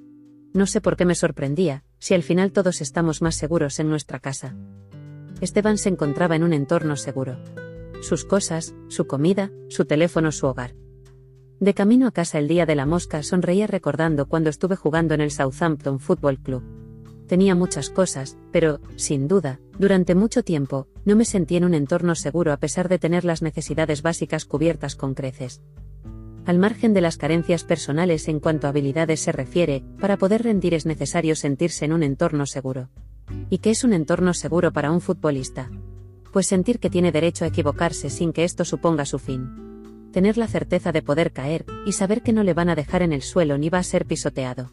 No 0.52 0.66
sé 0.66 0.80
por 0.80 0.96
qué 0.96 1.04
me 1.04 1.16
sorprendía, 1.16 1.82
si 1.98 2.14
al 2.14 2.22
final 2.22 2.52
todos 2.52 2.80
estamos 2.80 3.20
más 3.22 3.34
seguros 3.34 3.80
en 3.80 3.88
nuestra 3.88 4.20
casa. 4.20 4.54
Esteban 5.40 5.76
se 5.76 5.90
encontraba 5.90 6.34
en 6.34 6.44
un 6.44 6.54
entorno 6.54 6.96
seguro. 6.96 7.36
Sus 8.00 8.24
cosas, 8.24 8.74
su 8.88 9.06
comida, 9.06 9.50
su 9.68 9.84
teléfono, 9.84 10.32
su 10.32 10.46
hogar. 10.46 10.74
De 11.60 11.74
camino 11.74 12.06
a 12.06 12.10
casa 12.10 12.38
el 12.38 12.48
día 12.48 12.64
de 12.64 12.74
la 12.74 12.86
mosca 12.86 13.22
sonreía 13.22 13.66
recordando 13.66 14.26
cuando 14.26 14.48
estuve 14.48 14.76
jugando 14.76 15.14
en 15.14 15.20
el 15.20 15.30
Southampton 15.30 16.00
Football 16.00 16.38
Club. 16.38 16.62
Tenía 17.26 17.54
muchas 17.54 17.90
cosas, 17.90 18.38
pero, 18.50 18.80
sin 18.96 19.28
duda, 19.28 19.60
durante 19.78 20.14
mucho 20.14 20.42
tiempo, 20.42 20.86
no 21.04 21.16
me 21.16 21.24
sentí 21.24 21.56
en 21.56 21.64
un 21.64 21.74
entorno 21.74 22.14
seguro 22.14 22.52
a 22.52 22.56
pesar 22.56 22.88
de 22.88 22.98
tener 22.98 23.24
las 23.24 23.42
necesidades 23.42 24.02
básicas 24.02 24.44
cubiertas 24.44 24.96
con 24.96 25.14
creces. 25.14 25.60
Al 26.46 26.58
margen 26.58 26.94
de 26.94 27.00
las 27.00 27.16
carencias 27.16 27.64
personales 27.64 28.28
en 28.28 28.38
cuanto 28.38 28.68
a 28.68 28.70
habilidades 28.70 29.20
se 29.20 29.32
refiere, 29.32 29.82
para 30.00 30.16
poder 30.16 30.44
rendir 30.44 30.74
es 30.74 30.86
necesario 30.86 31.34
sentirse 31.36 31.84
en 31.84 31.92
un 31.92 32.04
entorno 32.04 32.46
seguro. 32.46 32.88
¿Y 33.50 33.58
qué 33.58 33.70
es 33.70 33.84
un 33.84 33.92
entorno 33.92 34.34
seguro 34.34 34.72
para 34.72 34.90
un 34.90 35.00
futbolista? 35.00 35.70
Pues 36.32 36.46
sentir 36.46 36.78
que 36.78 36.90
tiene 36.90 37.12
derecho 37.12 37.44
a 37.44 37.48
equivocarse 37.48 38.10
sin 38.10 38.32
que 38.32 38.44
esto 38.44 38.64
suponga 38.64 39.04
su 39.04 39.18
fin. 39.18 40.10
Tener 40.12 40.36
la 40.38 40.48
certeza 40.48 40.92
de 40.92 41.02
poder 41.02 41.32
caer, 41.32 41.64
y 41.86 41.92
saber 41.92 42.22
que 42.22 42.32
no 42.32 42.42
le 42.42 42.54
van 42.54 42.68
a 42.68 42.74
dejar 42.74 43.02
en 43.02 43.12
el 43.12 43.22
suelo 43.22 43.58
ni 43.58 43.68
va 43.68 43.78
a 43.78 43.82
ser 43.82 44.06
pisoteado 44.06 44.72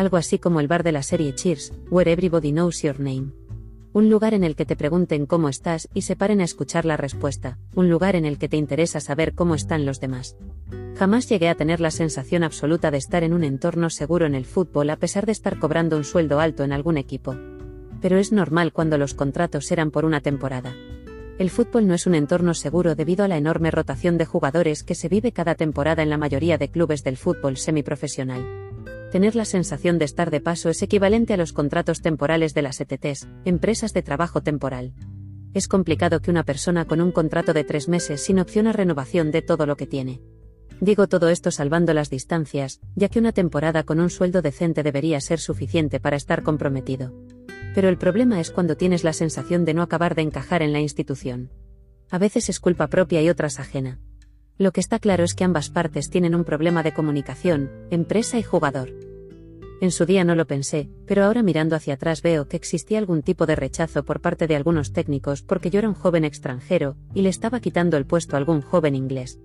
algo 0.00 0.16
así 0.16 0.38
como 0.38 0.60
el 0.60 0.68
bar 0.68 0.82
de 0.82 0.92
la 0.92 1.02
serie 1.02 1.34
Cheers, 1.34 1.72
where 1.90 2.10
everybody 2.10 2.52
knows 2.52 2.82
your 2.82 2.98
name. 3.00 3.32
Un 3.92 4.08
lugar 4.08 4.34
en 4.34 4.44
el 4.44 4.54
que 4.54 4.64
te 4.64 4.76
pregunten 4.76 5.26
cómo 5.26 5.48
estás 5.48 5.88
y 5.94 6.02
se 6.02 6.14
paren 6.14 6.40
a 6.40 6.44
escuchar 6.44 6.84
la 6.84 6.96
respuesta, 6.96 7.58
un 7.74 7.90
lugar 7.90 8.14
en 8.14 8.24
el 8.24 8.38
que 8.38 8.48
te 8.48 8.56
interesa 8.56 9.00
saber 9.00 9.34
cómo 9.34 9.54
están 9.54 9.84
los 9.84 10.00
demás. 10.00 10.36
Jamás 10.96 11.28
llegué 11.28 11.48
a 11.48 11.56
tener 11.56 11.80
la 11.80 11.90
sensación 11.90 12.44
absoluta 12.44 12.90
de 12.90 12.98
estar 12.98 13.24
en 13.24 13.32
un 13.32 13.42
entorno 13.42 13.90
seguro 13.90 14.26
en 14.26 14.34
el 14.34 14.44
fútbol 14.44 14.90
a 14.90 14.96
pesar 14.96 15.26
de 15.26 15.32
estar 15.32 15.58
cobrando 15.58 15.96
un 15.96 16.04
sueldo 16.04 16.40
alto 16.40 16.62
en 16.62 16.72
algún 16.72 16.98
equipo. 16.98 17.36
Pero 18.00 18.18
es 18.18 18.32
normal 18.32 18.72
cuando 18.72 18.98
los 18.98 19.14
contratos 19.14 19.70
eran 19.70 19.90
por 19.90 20.04
una 20.04 20.20
temporada. 20.20 20.74
El 21.38 21.50
fútbol 21.50 21.86
no 21.86 21.94
es 21.94 22.06
un 22.06 22.14
entorno 22.14 22.54
seguro 22.54 22.94
debido 22.94 23.24
a 23.24 23.28
la 23.28 23.38
enorme 23.38 23.70
rotación 23.70 24.18
de 24.18 24.26
jugadores 24.26 24.82
que 24.82 24.94
se 24.94 25.08
vive 25.08 25.32
cada 25.32 25.54
temporada 25.54 26.02
en 26.02 26.10
la 26.10 26.18
mayoría 26.18 26.58
de 26.58 26.70
clubes 26.70 27.02
del 27.02 27.16
fútbol 27.16 27.56
semiprofesional 27.56 28.60
tener 29.10 29.34
la 29.34 29.44
sensación 29.44 29.98
de 29.98 30.04
estar 30.04 30.30
de 30.30 30.40
paso 30.40 30.70
es 30.70 30.82
equivalente 30.82 31.34
a 31.34 31.36
los 31.36 31.52
contratos 31.52 32.00
temporales 32.00 32.54
de 32.54 32.62
las 32.62 32.80
ETTs, 32.80 33.28
empresas 33.44 33.92
de 33.92 34.02
trabajo 34.02 34.40
temporal. 34.40 34.94
Es 35.52 35.66
complicado 35.66 36.20
que 36.20 36.30
una 36.30 36.44
persona 36.44 36.84
con 36.84 37.00
un 37.00 37.10
contrato 37.10 37.52
de 37.52 37.64
tres 37.64 37.88
meses 37.88 38.22
sin 38.22 38.38
opción 38.38 38.68
a 38.68 38.72
renovación 38.72 39.32
dé 39.32 39.42
todo 39.42 39.66
lo 39.66 39.76
que 39.76 39.86
tiene. 39.86 40.20
Digo 40.80 41.08
todo 41.08 41.28
esto 41.28 41.50
salvando 41.50 41.92
las 41.92 42.08
distancias, 42.08 42.80
ya 42.94 43.08
que 43.08 43.18
una 43.18 43.32
temporada 43.32 43.82
con 43.82 44.00
un 44.00 44.08
sueldo 44.08 44.42
decente 44.42 44.82
debería 44.82 45.20
ser 45.20 45.40
suficiente 45.40 46.00
para 46.00 46.16
estar 46.16 46.42
comprometido. 46.42 47.12
Pero 47.74 47.88
el 47.88 47.98
problema 47.98 48.40
es 48.40 48.50
cuando 48.50 48.76
tienes 48.76 49.04
la 49.04 49.12
sensación 49.12 49.64
de 49.64 49.74
no 49.74 49.82
acabar 49.82 50.14
de 50.14 50.22
encajar 50.22 50.62
en 50.62 50.72
la 50.72 50.80
institución. 50.80 51.50
A 52.10 52.18
veces 52.18 52.48
es 52.48 52.58
culpa 52.58 52.88
propia 52.88 53.22
y 53.22 53.28
otras 53.28 53.60
ajena. 53.60 54.00
Lo 54.58 54.72
que 54.72 54.80
está 54.80 54.98
claro 54.98 55.24
es 55.24 55.34
que 55.34 55.44
ambas 55.44 55.70
partes 55.70 56.10
tienen 56.10 56.34
un 56.34 56.44
problema 56.44 56.82
de 56.82 56.92
comunicación, 56.92 57.70
empresa 57.90 58.38
y 58.38 58.42
jugador. 58.42 58.92
En 59.80 59.90
su 59.90 60.04
día 60.04 60.24
no 60.24 60.34
lo 60.34 60.46
pensé, 60.46 60.90
pero 61.06 61.24
ahora 61.24 61.42
mirando 61.42 61.74
hacia 61.74 61.94
atrás 61.94 62.20
veo 62.20 62.48
que 62.48 62.58
existía 62.58 62.98
algún 62.98 63.22
tipo 63.22 63.46
de 63.46 63.56
rechazo 63.56 64.04
por 64.04 64.20
parte 64.20 64.46
de 64.46 64.56
algunos 64.56 64.92
técnicos 64.92 65.40
porque 65.40 65.70
yo 65.70 65.78
era 65.78 65.88
un 65.88 65.94
joven 65.94 66.24
extranjero, 66.24 66.96
y 67.14 67.22
le 67.22 67.30
estaba 67.30 67.60
quitando 67.60 67.96
el 67.96 68.04
puesto 68.04 68.36
a 68.36 68.38
algún 68.38 68.60
joven 68.60 68.94
inglés. 68.94 69.38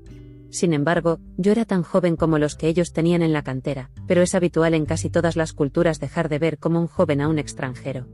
Sin 0.55 0.71
embargo, 0.71 1.19
yo 1.35 1.51
era 1.51 1.65
tan 1.65 1.83
joven 1.83 2.15
como 2.15 2.39
los 2.39 2.55
que 2.55 2.69
ellos 2.69 2.93
tenían 2.93 3.21
en 3.21 3.33
la 3.33 3.43
cantera, 3.43 3.89
pero 4.07 4.21
es 4.21 4.35
habitual 4.35 4.73
en 4.73 4.85
casi 4.85 5.09
todas 5.09 5.35
las 5.35 5.51
culturas 5.51 5.99
dejar 5.99 6.29
de 6.29 6.39
ver 6.39 6.59
como 6.59 6.79
un 6.79 6.87
joven 6.87 7.19
a 7.19 7.27
un 7.27 7.39
extranjero. 7.39 8.07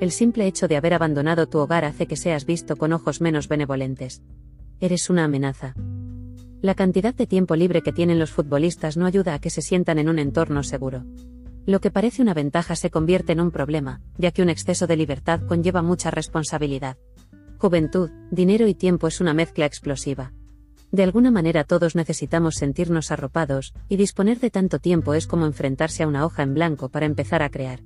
El 0.00 0.10
simple 0.10 0.48
hecho 0.48 0.66
de 0.66 0.76
haber 0.76 0.94
abandonado 0.94 1.46
tu 1.46 1.58
hogar 1.58 1.84
hace 1.84 2.08
que 2.08 2.16
seas 2.16 2.44
visto 2.44 2.74
con 2.74 2.92
ojos 2.92 3.20
menos 3.20 3.46
benevolentes. 3.46 4.20
Eres 4.80 5.10
una 5.10 5.22
amenaza. 5.26 5.74
La 6.60 6.74
cantidad 6.74 7.14
de 7.14 7.28
tiempo 7.28 7.54
libre 7.54 7.82
que 7.82 7.92
tienen 7.92 8.18
los 8.18 8.32
futbolistas 8.32 8.96
no 8.96 9.06
ayuda 9.06 9.34
a 9.34 9.38
que 9.38 9.50
se 9.50 9.62
sientan 9.62 10.00
en 10.00 10.08
un 10.08 10.18
entorno 10.18 10.64
seguro. 10.64 11.04
Lo 11.66 11.80
que 11.80 11.92
parece 11.92 12.20
una 12.20 12.34
ventaja 12.34 12.74
se 12.74 12.90
convierte 12.90 13.30
en 13.30 13.40
un 13.40 13.52
problema, 13.52 14.00
ya 14.18 14.32
que 14.32 14.42
un 14.42 14.50
exceso 14.50 14.88
de 14.88 14.96
libertad 14.96 15.40
conlleva 15.46 15.82
mucha 15.82 16.10
responsabilidad. 16.10 16.96
Juventud, 17.58 18.10
dinero 18.32 18.66
y 18.66 18.74
tiempo 18.74 19.06
es 19.06 19.20
una 19.20 19.34
mezcla 19.34 19.66
explosiva. 19.66 20.32
De 20.92 21.02
alguna 21.02 21.30
manera 21.30 21.64
todos 21.64 21.96
necesitamos 21.96 22.54
sentirnos 22.54 23.10
arropados, 23.10 23.74
y 23.88 23.96
disponer 23.96 24.40
de 24.40 24.50
tanto 24.50 24.78
tiempo 24.78 25.14
es 25.14 25.26
como 25.26 25.46
enfrentarse 25.46 26.02
a 26.02 26.08
una 26.08 26.24
hoja 26.24 26.42
en 26.42 26.54
blanco 26.54 26.88
para 26.88 27.06
empezar 27.06 27.42
a 27.42 27.50
crear. 27.50 27.80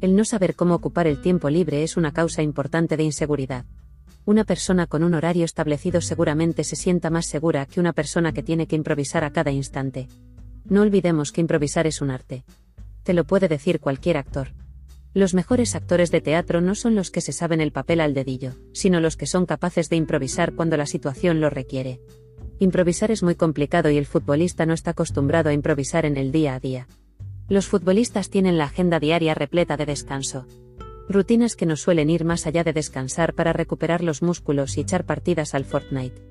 El 0.00 0.14
no 0.14 0.24
saber 0.24 0.54
cómo 0.54 0.74
ocupar 0.74 1.06
el 1.06 1.20
tiempo 1.20 1.50
libre 1.50 1.82
es 1.82 1.96
una 1.96 2.12
causa 2.12 2.42
importante 2.42 2.96
de 2.96 3.04
inseguridad. 3.04 3.64
Una 4.24 4.44
persona 4.44 4.86
con 4.86 5.02
un 5.02 5.14
horario 5.14 5.44
establecido 5.44 6.00
seguramente 6.00 6.62
se 6.62 6.76
sienta 6.76 7.08
más 7.08 7.26
segura 7.26 7.66
que 7.66 7.80
una 7.80 7.92
persona 7.92 8.32
que 8.32 8.42
tiene 8.42 8.66
que 8.66 8.76
improvisar 8.76 9.24
a 9.24 9.32
cada 9.32 9.50
instante. 9.50 10.06
No 10.66 10.82
olvidemos 10.82 11.32
que 11.32 11.40
improvisar 11.40 11.86
es 11.86 12.02
un 12.02 12.10
arte. 12.10 12.44
Te 13.04 13.14
lo 13.14 13.24
puede 13.24 13.48
decir 13.48 13.80
cualquier 13.80 14.18
actor. 14.18 14.48
Los 15.18 15.34
mejores 15.34 15.74
actores 15.74 16.12
de 16.12 16.20
teatro 16.20 16.60
no 16.60 16.76
son 16.76 16.94
los 16.94 17.10
que 17.10 17.20
se 17.20 17.32
saben 17.32 17.60
el 17.60 17.72
papel 17.72 17.98
al 18.00 18.14
dedillo, 18.14 18.52
sino 18.72 19.00
los 19.00 19.16
que 19.16 19.26
son 19.26 19.46
capaces 19.46 19.88
de 19.88 19.96
improvisar 19.96 20.52
cuando 20.52 20.76
la 20.76 20.86
situación 20.86 21.40
lo 21.40 21.50
requiere. 21.50 22.00
Improvisar 22.60 23.10
es 23.10 23.24
muy 23.24 23.34
complicado 23.34 23.90
y 23.90 23.98
el 23.98 24.06
futbolista 24.06 24.64
no 24.64 24.74
está 24.74 24.92
acostumbrado 24.92 25.50
a 25.50 25.52
improvisar 25.52 26.06
en 26.06 26.16
el 26.16 26.30
día 26.30 26.54
a 26.54 26.60
día. 26.60 26.86
Los 27.48 27.66
futbolistas 27.66 28.30
tienen 28.30 28.58
la 28.58 28.66
agenda 28.66 29.00
diaria 29.00 29.34
repleta 29.34 29.76
de 29.76 29.86
descanso, 29.86 30.46
Rutinas 31.08 31.56
que 31.56 31.66
no 31.66 31.74
suelen 31.74 32.10
ir 32.10 32.24
más 32.24 32.46
allá 32.46 32.62
de 32.62 32.72
descansar 32.72 33.34
para 33.34 33.52
recuperar 33.52 34.04
los 34.04 34.22
músculos 34.22 34.78
y 34.78 34.82
echar 34.82 35.04
partidas 35.04 35.52
al 35.52 35.64
Fortnite. 35.64 36.22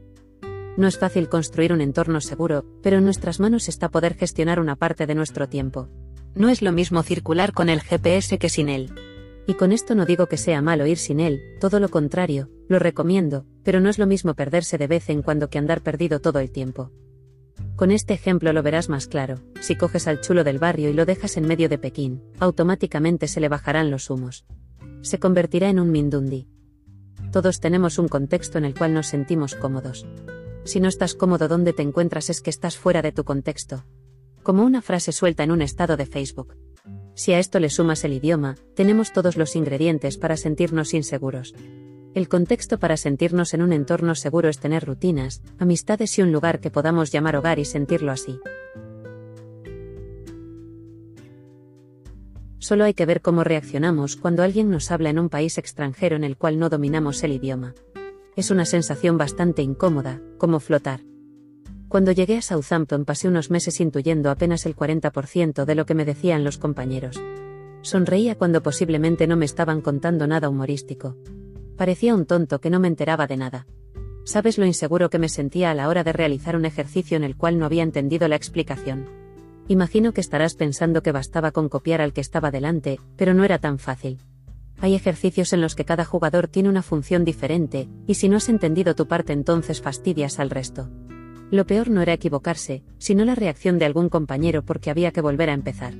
No 0.78 0.88
es 0.88 0.98
fácil 0.98 1.28
construir 1.28 1.74
un 1.74 1.82
entorno 1.82 2.22
seguro, 2.22 2.64
pero 2.84 3.00
en 3.00 3.04
nuestras 3.04 3.42
manos 3.42 3.68
está 3.68 3.90
poder 3.90 4.14
gestionar 4.14 4.62
una 4.62 4.78
parte 4.78 5.06
de 5.08 5.16
nuestro 5.16 5.50
tiempo. 5.50 5.90
No 6.38 6.50
es 6.50 6.62
lo 6.62 6.72
mismo 6.72 7.04
circular 7.04 7.54
con 7.54 7.70
el 7.70 7.82
GPS 7.82 8.38
que 8.38 8.50
sin 8.50 8.70
él. 8.70 8.94
Y 9.48 9.56
con 9.56 9.72
esto 9.72 9.96
no 9.96 10.06
digo 10.06 10.28
que 10.28 10.38
sea 10.38 10.62
malo 10.62 10.86
ir 10.86 10.98
sin 10.98 11.20
él, 11.20 11.42
todo 11.60 11.80
lo 11.80 11.90
contrario, 11.90 12.50
lo 12.68 12.80
recomiendo, 12.80 13.46
pero 13.64 13.80
no 13.80 13.90
es 13.90 13.98
lo 13.98 14.08
mismo 14.08 14.34
perderse 14.34 14.78
de 14.78 14.88
vez 14.88 15.10
en 15.10 15.22
cuando 15.22 15.50
que 15.50 15.58
andar 15.58 15.82
perdido 15.82 16.20
todo 16.20 16.40
el 16.40 16.52
tiempo. 16.52 16.92
Con 17.76 17.92
este 17.92 18.14
ejemplo 18.14 18.54
lo 18.54 18.62
verás 18.64 18.90
más 18.90 19.08
claro, 19.08 19.36
si 19.62 19.76
coges 19.76 20.08
al 20.08 20.22
chulo 20.22 20.44
del 20.44 20.60
barrio 20.60 20.90
y 20.90 20.94
lo 20.94 21.06
dejas 21.06 21.38
en 21.38 21.48
medio 21.48 21.70
de 21.70 21.78
Pekín, 21.78 22.22
automáticamente 22.40 23.28
se 23.28 23.40
le 23.40 23.50
bajarán 23.50 23.90
los 23.90 24.10
humos 24.10 24.46
se 25.08 25.20
convertirá 25.20 25.70
en 25.70 25.80
un 25.80 25.92
Mindundi. 25.92 26.48
Todos 27.32 27.60
tenemos 27.60 27.98
un 27.98 28.08
contexto 28.08 28.58
en 28.58 28.66
el 28.66 28.76
cual 28.76 28.94
nos 28.94 29.08
sentimos 29.08 29.56
cómodos. 29.56 30.06
Si 30.66 30.80
no 30.80 30.90
estás 30.90 31.14
cómodo 31.14 31.48
donde 31.48 31.74
te 31.74 31.82
encuentras 31.82 32.30
es 32.30 32.42
que 32.42 32.50
estás 32.50 32.78
fuera 32.78 33.02
de 33.02 33.12
tu 33.12 33.24
contexto. 33.24 33.86
Como 34.48 34.64
una 34.64 34.82
frase 34.82 35.12
suelta 35.12 35.44
en 35.44 35.52
un 35.52 35.62
estado 35.62 35.98
de 35.98 36.06
Facebook. 36.06 36.56
Si 37.16 37.34
a 37.34 37.40
esto 37.40 37.60
le 37.60 37.70
sumas 37.70 38.06
el 38.06 38.14
idioma, 38.14 38.56
tenemos 38.78 39.12
todos 39.12 39.36
los 39.36 39.58
ingredientes 39.58 40.18
para 40.18 40.38
sentirnos 40.38 40.94
inseguros. 40.94 41.54
El 42.14 42.30
contexto 42.30 42.80
para 42.80 42.96
sentirnos 42.96 43.54
en 43.54 43.62
un 43.62 43.74
entorno 43.74 44.16
seguro 44.16 44.48
es 44.48 44.58
tener 44.58 44.86
rutinas, 44.86 45.42
amistades 45.60 46.18
y 46.18 46.22
un 46.22 46.32
lugar 46.32 46.62
que 46.62 46.72
podamos 46.72 47.12
llamar 47.12 47.36
hogar 47.36 47.60
y 47.60 47.66
sentirlo 47.66 48.10
así. 48.10 48.40
Solo 52.58 52.86
hay 52.86 52.94
que 52.94 53.06
ver 53.06 53.20
cómo 53.20 53.44
reaccionamos 53.44 54.16
cuando 54.16 54.44
alguien 54.44 54.70
nos 54.70 54.92
habla 54.92 55.10
en 55.10 55.20
un 55.20 55.28
país 55.28 55.58
extranjero 55.58 56.16
en 56.16 56.24
el 56.24 56.38
cual 56.38 56.58
no 56.58 56.70
dominamos 56.70 57.22
el 57.26 57.34
idioma. 57.34 57.76
Es 58.38 58.50
una 58.50 58.64
sensación 58.64 59.18
bastante 59.18 59.62
incómoda, 59.62 60.22
como 60.38 60.62
flotar. 60.62 61.02
Cuando 61.90 62.12
llegué 62.12 62.38
a 62.38 62.42
Southampton 62.42 63.06
pasé 63.06 63.30
unos 63.30 63.50
meses 63.50 63.80
intuyendo 63.80 64.30
apenas 64.30 64.66
el 64.66 64.76
40% 64.76 65.64
de 65.64 65.76
lo 65.76 65.86
que 65.86 65.96
me 65.96 66.04
decían 66.04 66.44
los 66.44 66.58
compañeros. 66.58 67.22
Sonreía 67.82 68.36
cuando 68.36 68.62
posiblemente 68.62 69.26
no 69.26 69.38
me 69.38 69.46
estaban 69.46 69.80
contando 69.80 70.28
nada 70.28 70.50
humorístico. 70.50 71.16
Parecía 71.78 72.14
un 72.14 72.26
tonto 72.26 72.60
que 72.60 72.70
no 72.70 72.82
me 72.82 72.90
enteraba 72.90 73.28
de 73.28 73.38
nada. 73.38 73.68
¿Sabes 74.26 74.58
lo 74.58 74.66
inseguro 74.66 75.10
que 75.10 75.20
me 75.20 75.30
sentía 75.30 75.72
a 75.72 75.74
la 75.74 75.88
hora 75.88 76.04
de 76.04 76.12
realizar 76.12 76.58
un 76.58 76.66
ejercicio 76.66 77.16
en 77.16 77.24
el 77.24 77.38
cual 77.38 77.58
no 77.58 77.66
había 77.66 77.84
entendido 77.84 78.28
la 78.28 78.36
explicación? 78.36 79.06
Imagino 79.70 80.12
que 80.12 80.20
estarás 80.20 80.56
pensando 80.56 81.02
que 81.02 81.14
bastaba 81.14 81.52
con 81.52 81.70
copiar 81.70 82.02
al 82.02 82.12
que 82.12 82.20
estaba 82.22 82.52
delante, 82.52 83.00
pero 83.16 83.34
no 83.34 83.46
era 83.46 83.60
tan 83.60 83.80
fácil. 83.80 84.20
Hay 84.82 84.94
ejercicios 84.94 85.54
en 85.54 85.62
los 85.62 85.76
que 85.76 85.86
cada 85.86 86.04
jugador 86.04 86.50
tiene 86.50 86.68
una 86.68 86.84
función 86.84 87.24
diferente, 87.24 87.88
y 88.06 88.16
si 88.16 88.28
no 88.28 88.38
has 88.38 88.50
entendido 88.50 88.96
tu 88.96 89.08
parte 89.08 89.32
entonces 89.32 89.82
fastidias 89.82 90.40
al 90.40 90.50
resto. 90.50 90.90
Lo 91.50 91.66
peor 91.66 91.90
no 91.90 92.02
era 92.02 92.14
equivocarse, 92.14 92.84
sino 92.98 93.24
la 93.24 93.36
reacción 93.36 93.80
de 93.80 93.86
algún 93.86 94.10
compañero 94.10 94.64
porque 94.64 94.90
había 94.90 95.12
que 95.12 95.22
volver 95.22 95.50
a 95.50 95.54
empezar. 95.54 95.94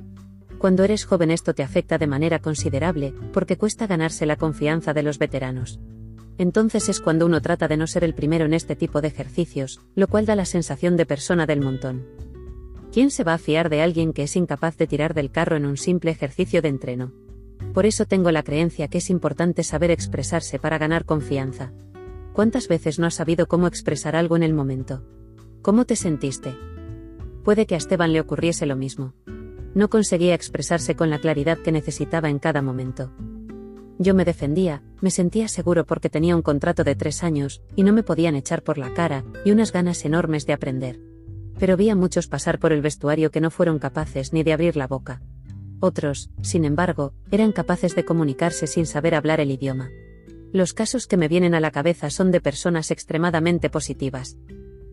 Cuando 0.58 0.84
eres 0.84 1.04
joven 1.04 1.30
esto 1.30 1.54
te 1.54 1.62
afecta 1.62 1.96
de 1.96 2.06
manera 2.06 2.40
considerable, 2.40 3.14
porque 3.32 3.56
cuesta 3.56 3.86
ganarse 3.86 4.26
la 4.26 4.36
confianza 4.36 4.92
de 4.92 5.02
los 5.02 5.18
veteranos. 5.18 5.80
Entonces 6.36 6.88
es 6.88 7.00
cuando 7.00 7.26
uno 7.26 7.40
trata 7.40 7.66
de 7.66 7.76
no 7.76 7.86
ser 7.86 8.04
el 8.04 8.14
primero 8.14 8.44
en 8.44 8.54
este 8.54 8.76
tipo 8.76 9.00
de 9.00 9.08
ejercicios, 9.08 9.80
lo 9.94 10.06
cual 10.06 10.26
da 10.26 10.36
la 10.36 10.44
sensación 10.44 10.96
de 10.96 11.06
persona 11.06 11.46
del 11.46 11.60
montón. 11.60 12.06
¿Quién 12.92 13.10
se 13.10 13.24
va 13.24 13.34
a 13.34 13.38
fiar 13.38 13.70
de 13.70 13.80
alguien 13.80 14.12
que 14.12 14.24
es 14.24 14.36
incapaz 14.36 14.76
de 14.76 14.86
tirar 14.86 15.14
del 15.14 15.30
carro 15.30 15.56
en 15.56 15.64
un 15.64 15.76
simple 15.76 16.10
ejercicio 16.10 16.60
de 16.60 16.68
entreno? 16.68 17.12
Por 17.72 17.86
eso 17.86 18.04
tengo 18.04 18.30
la 18.32 18.42
creencia 18.42 18.88
que 18.88 18.98
es 18.98 19.10
importante 19.10 19.62
saber 19.62 19.90
expresarse 19.90 20.58
para 20.58 20.78
ganar 20.78 21.04
confianza. 21.04 21.72
¿Cuántas 22.32 22.68
veces 22.68 22.98
no 22.98 23.06
has 23.06 23.14
sabido 23.14 23.46
cómo 23.46 23.66
expresar 23.66 24.14
algo 24.14 24.36
en 24.36 24.42
el 24.42 24.54
momento? 24.54 25.02
¿Cómo 25.62 25.84
te 25.84 25.96
sentiste? 25.96 26.54
Puede 27.44 27.66
que 27.66 27.74
a 27.74 27.78
Esteban 27.78 28.12
le 28.12 28.20
ocurriese 28.20 28.66
lo 28.66 28.76
mismo. 28.76 29.14
No 29.74 29.88
conseguía 29.90 30.34
expresarse 30.34 30.96
con 30.96 31.10
la 31.10 31.18
claridad 31.18 31.58
que 31.58 31.72
necesitaba 31.72 32.30
en 32.30 32.38
cada 32.38 32.62
momento. 32.62 33.12
Yo 33.98 34.14
me 34.14 34.24
defendía, 34.24 34.82
me 35.00 35.10
sentía 35.10 35.48
seguro 35.48 35.84
porque 35.84 36.10
tenía 36.10 36.36
un 36.36 36.42
contrato 36.42 36.84
de 36.84 36.94
tres 36.94 37.22
años, 37.22 37.62
y 37.76 37.82
no 37.82 37.92
me 37.92 38.02
podían 38.02 38.36
echar 38.36 38.62
por 38.62 38.78
la 38.78 38.94
cara, 38.94 39.24
y 39.44 39.50
unas 39.50 39.72
ganas 39.72 40.04
enormes 40.04 40.46
de 40.46 40.52
aprender 40.52 41.00
pero 41.58 41.76
vi 41.76 41.90
a 41.90 41.96
muchos 41.96 42.28
pasar 42.28 42.58
por 42.58 42.72
el 42.72 42.80
vestuario 42.80 43.30
que 43.30 43.40
no 43.40 43.50
fueron 43.50 43.78
capaces 43.78 44.32
ni 44.32 44.42
de 44.42 44.52
abrir 44.52 44.76
la 44.76 44.86
boca. 44.86 45.20
Otros, 45.80 46.30
sin 46.42 46.64
embargo, 46.64 47.12
eran 47.30 47.52
capaces 47.52 47.94
de 47.94 48.04
comunicarse 48.04 48.66
sin 48.66 48.86
saber 48.86 49.14
hablar 49.14 49.40
el 49.40 49.50
idioma. 49.50 49.90
Los 50.52 50.72
casos 50.72 51.06
que 51.06 51.16
me 51.16 51.28
vienen 51.28 51.54
a 51.54 51.60
la 51.60 51.70
cabeza 51.70 52.10
son 52.10 52.30
de 52.30 52.40
personas 52.40 52.90
extremadamente 52.90 53.70
positivas. 53.70 54.38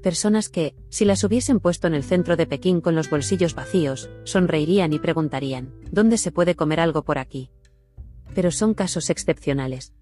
Personas 0.06 0.50
que, 0.50 0.76
si 0.90 1.04
las 1.04 1.24
hubiesen 1.24 1.60
puesto 1.60 1.88
en 1.88 1.96
el 1.96 2.04
centro 2.04 2.38
de 2.38 2.46
Pekín 2.46 2.80
con 2.80 2.94
los 2.94 3.10
bolsillos 3.10 3.56
vacíos, 3.56 4.08
sonreirían 4.24 4.94
y 4.94 5.00
preguntarían, 5.00 5.74
¿dónde 5.92 6.20
se 6.20 6.32
puede 6.32 6.54
comer 6.54 6.80
algo 6.80 7.04
por 7.04 7.18
aquí? 7.18 7.50
Pero 8.36 8.52
son 8.52 8.76
casos 8.76 9.10
excepcionales. 9.10 9.96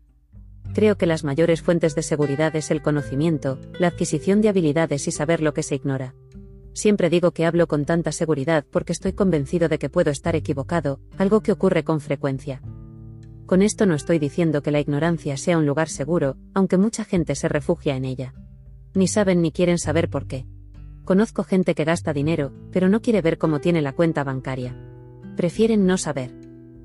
Creo 0.74 0.98
que 0.98 1.06
las 1.06 1.24
mayores 1.24 1.62
fuentes 1.62 1.96
de 1.96 2.04
seguridad 2.04 2.54
es 2.58 2.70
el 2.70 2.82
conocimiento, 2.82 3.60
la 3.80 3.88
adquisición 3.88 4.42
de 4.42 4.50
habilidades 4.50 5.08
y 5.08 5.12
saber 5.12 5.40
lo 5.40 5.54
que 5.54 5.64
se 5.64 5.76
ignora. 5.76 6.14
Siempre 6.74 7.10
digo 7.10 7.32
que 7.32 7.46
hablo 7.46 7.68
con 7.68 7.86
tanta 7.86 8.12
seguridad 8.12 8.66
porque 8.70 8.92
estoy 8.92 9.14
convencido 9.14 9.70
de 9.70 9.80
que 9.80 9.90
puedo 9.90 10.12
estar 10.12 10.36
equivocado, 10.36 11.00
algo 11.18 11.40
que 11.40 11.54
ocurre 11.54 11.86
con 11.86 12.02
frecuencia. 12.02 12.62
Con 13.46 13.62
esto 13.62 13.86
no 13.86 13.96
estoy 13.96 14.20
diciendo 14.20 14.64
que 14.64 14.72
la 14.72 14.82
ignorancia 14.82 15.38
sea 15.38 15.58
un 15.58 15.66
lugar 15.66 15.88
seguro, 15.88 16.36
aunque 16.54 16.78
mucha 16.78 17.06
gente 17.06 17.36
se 17.36 17.48
refugia 17.48 17.96
en 17.96 18.04
ella. 18.04 18.34
Ni 18.94 19.08
saben 19.08 19.42
ni 19.42 19.52
quieren 19.52 19.78
saber 19.78 20.10
por 20.10 20.28
qué. 20.28 20.46
Conozco 21.06 21.44
gente 21.44 21.76
que 21.76 21.84
gasta 21.84 22.14
dinero, 22.14 22.54
pero 22.72 22.90
no 22.90 23.02
quiere 23.02 23.22
ver 23.22 23.38
cómo 23.38 23.60
tiene 23.60 23.82
la 23.82 23.94
cuenta 23.94 24.24
bancaria. 24.24 24.76
Prefieren 25.36 25.86
no 25.86 25.98
saber. 25.98 26.32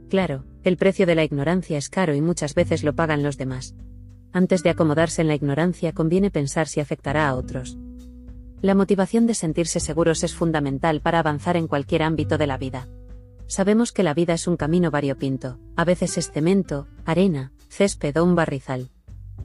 Claro, 0.09 0.45
el 0.65 0.77
precio 0.77 1.07
de 1.07 1.15
la 1.15 1.25
ignorancia 1.25 1.79
es 1.79 1.89
caro 1.89 2.15
y 2.15 2.21
muchas 2.21 2.55
veces 2.55 2.83
lo 2.83 2.95
pagan 2.95 3.23
los 3.23 3.37
demás. 3.37 3.75
Antes 4.33 4.63
de 4.63 4.71
acomodarse 4.71 5.23
en 5.23 5.29
la 5.29 5.35
ignorancia 5.35 5.93
conviene 5.93 6.31
pensar 6.31 6.67
si 6.67 6.81
afectará 6.81 7.29
a 7.29 7.35
otros. 7.35 7.79
La 8.61 8.75
motivación 8.75 9.27
de 9.27 9.35
sentirse 9.35 9.79
seguros 9.79 10.25
es 10.25 10.35
fundamental 10.35 11.01
para 11.01 11.21
avanzar 11.21 11.57
en 11.57 11.69
cualquier 11.69 12.03
ámbito 12.03 12.39
de 12.39 12.47
la 12.47 12.59
vida. 12.59 12.89
Sabemos 13.47 13.93
que 13.93 14.03
la 14.03 14.15
vida 14.15 14.35
es 14.35 14.47
un 14.49 14.57
camino 14.57 14.91
variopinto, 14.91 15.59
a 15.77 15.85
veces 15.85 16.19
es 16.19 16.31
cemento, 16.31 16.89
arena, 17.05 17.53
césped 17.69 18.17
o 18.17 18.25
un 18.25 18.35
barrizal. 18.35 18.91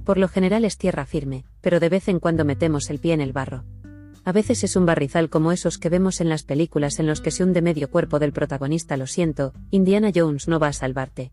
Por 0.04 0.18
lo 0.18 0.28
general 0.28 0.66
es 0.66 0.78
tierra 0.78 1.06
firme, 1.06 1.46
pero 1.64 1.80
de 1.80 1.90
vez 1.90 2.10
en 2.10 2.20
cuando 2.20 2.46
metemos 2.46 2.90
el 2.92 3.00
pie 3.00 3.14
en 3.14 3.22
el 3.22 3.32
barro. 3.32 3.64
A 4.26 4.32
veces 4.32 4.64
es 4.64 4.76
un 4.76 4.86
barrizal 4.86 5.30
como 5.30 5.52
esos 5.52 5.78
que 5.78 5.90
vemos 5.90 6.22
en 6.22 6.30
las 6.30 6.44
películas 6.44 7.00
en 7.00 7.08
los 7.08 7.22
que 7.22 7.32
se 7.32 7.44
hunde 7.44 7.62
medio 7.62 7.90
cuerpo 7.90 8.20
del 8.20 8.34
protagonista. 8.34 8.98
Lo 8.98 9.08
siento, 9.08 9.54
Indiana 9.72 10.12
Jones 10.14 10.48
no 10.48 10.60
va 10.60 10.68
a 10.68 10.74
salvarte. 10.74 11.32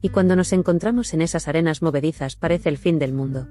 Y 0.00 0.08
cuando 0.08 0.36
nos 0.36 0.52
encontramos 0.52 1.12
en 1.12 1.22
esas 1.22 1.48
arenas 1.48 1.82
movedizas 1.82 2.36
parece 2.36 2.68
el 2.68 2.78
fin 2.78 2.98
del 2.98 3.12
mundo. 3.12 3.48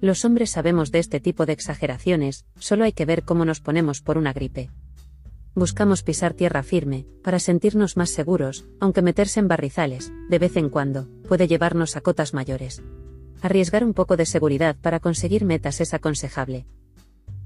Los 0.00 0.24
hombres 0.24 0.50
sabemos 0.50 0.92
de 0.92 1.00
este 1.00 1.20
tipo 1.20 1.46
de 1.46 1.52
exageraciones, 1.52 2.44
solo 2.58 2.84
hay 2.84 2.92
que 2.92 3.04
ver 3.04 3.24
cómo 3.24 3.44
nos 3.44 3.60
ponemos 3.60 4.02
por 4.02 4.18
una 4.18 4.32
gripe. 4.32 4.70
Buscamos 5.54 6.02
pisar 6.02 6.34
tierra 6.34 6.62
firme, 6.62 7.06
para 7.24 7.38
sentirnos 7.38 7.96
más 7.96 8.10
seguros, 8.10 8.66
aunque 8.78 9.00
meterse 9.00 9.40
en 9.40 9.48
barrizales, 9.48 10.12
de 10.28 10.38
vez 10.38 10.56
en 10.56 10.68
cuando, 10.68 11.08
puede 11.26 11.48
llevarnos 11.48 11.96
a 11.96 12.02
cotas 12.02 12.34
mayores. 12.34 12.82
Arriesgar 13.42 13.84
un 13.84 13.94
poco 13.94 14.16
de 14.16 14.26
seguridad 14.26 14.76
para 14.80 15.00
conseguir 15.00 15.44
metas 15.44 15.80
es 15.80 15.94
aconsejable. 15.94 16.66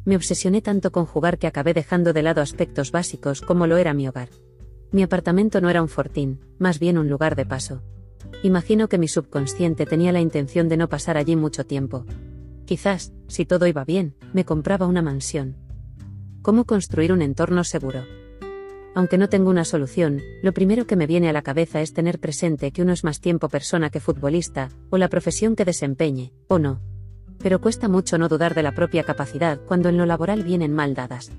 Me 0.05 0.17
obsesioné 0.17 0.63
tanto 0.63 0.93
con 0.93 1.05
jugar 1.05 1.39
que 1.39 1.47
acabé 1.47 1.75
dejando 1.75 2.13
de 2.13 2.23
lado 2.23 2.41
aspectos 2.41 2.91
básicos 2.91 3.41
como 3.41 3.67
lo 3.67 3.77
era 3.77 3.93
mi 3.93 4.09
hogar. 4.09 4.29
Mi 4.93 5.03
apartamento 5.03 5.61
no 5.61 5.69
era 5.69 5.83
un 5.83 5.89
fortín, 5.89 6.41
más 6.59 6.79
bien 6.79 6.99
un 6.99 7.09
lugar 7.09 7.37
de 7.37 7.47
paso. 7.47 7.83
Imagino 8.43 8.89
que 8.89 8.99
mi 8.99 9.09
subconsciente 9.09 9.87
tenía 9.87 10.13
la 10.13 10.21
intención 10.21 10.69
de 10.69 10.77
no 10.77 10.89
pasar 10.89 11.17
allí 11.17 11.37
mucho 11.37 11.65
tiempo. 11.67 12.07
Quizás, 12.65 13.13
si 13.29 13.45
todo 13.45 13.67
iba 13.67 13.85
bien, 13.85 14.15
me 14.33 14.45
compraba 14.45 14.87
una 14.87 15.03
mansión. 15.03 15.57
¿Cómo 16.43 16.65
construir 16.65 17.13
un 17.13 17.23
entorno 17.23 17.65
seguro? 17.65 18.05
Aunque 18.95 19.19
no 19.19 19.29
tengo 19.29 19.51
una 19.51 19.65
solución, 19.65 20.21
lo 20.43 20.53
primero 20.53 20.87
que 20.87 20.97
me 20.97 21.07
viene 21.07 21.29
a 21.29 21.33
la 21.33 21.43
cabeza 21.43 21.81
es 21.81 21.93
tener 21.93 22.19
presente 22.19 22.73
que 22.73 22.83
uno 22.83 22.93
es 22.93 23.05
más 23.05 23.21
tiempo 23.21 23.49
persona 23.49 23.91
que 23.91 24.01
futbolista, 24.01 24.69
o 24.91 24.99
la 24.99 25.09
profesión 25.09 25.55
que 25.55 25.65
desempeñe, 25.65 26.33
o 26.49 26.59
no. 26.59 26.81
Pero 27.39 27.61
cuesta 27.61 27.89
mucho 27.89 28.19
no 28.19 28.29
dudar 28.29 28.55
de 28.55 28.65
la 28.65 28.73
propia 28.73 29.05
capacidad 29.05 29.61
cuando 29.67 29.89
en 29.89 29.97
lo 29.97 30.07
laboral 30.07 30.43
vienen 30.43 30.75
mal 30.75 30.95
dadas. 30.95 31.31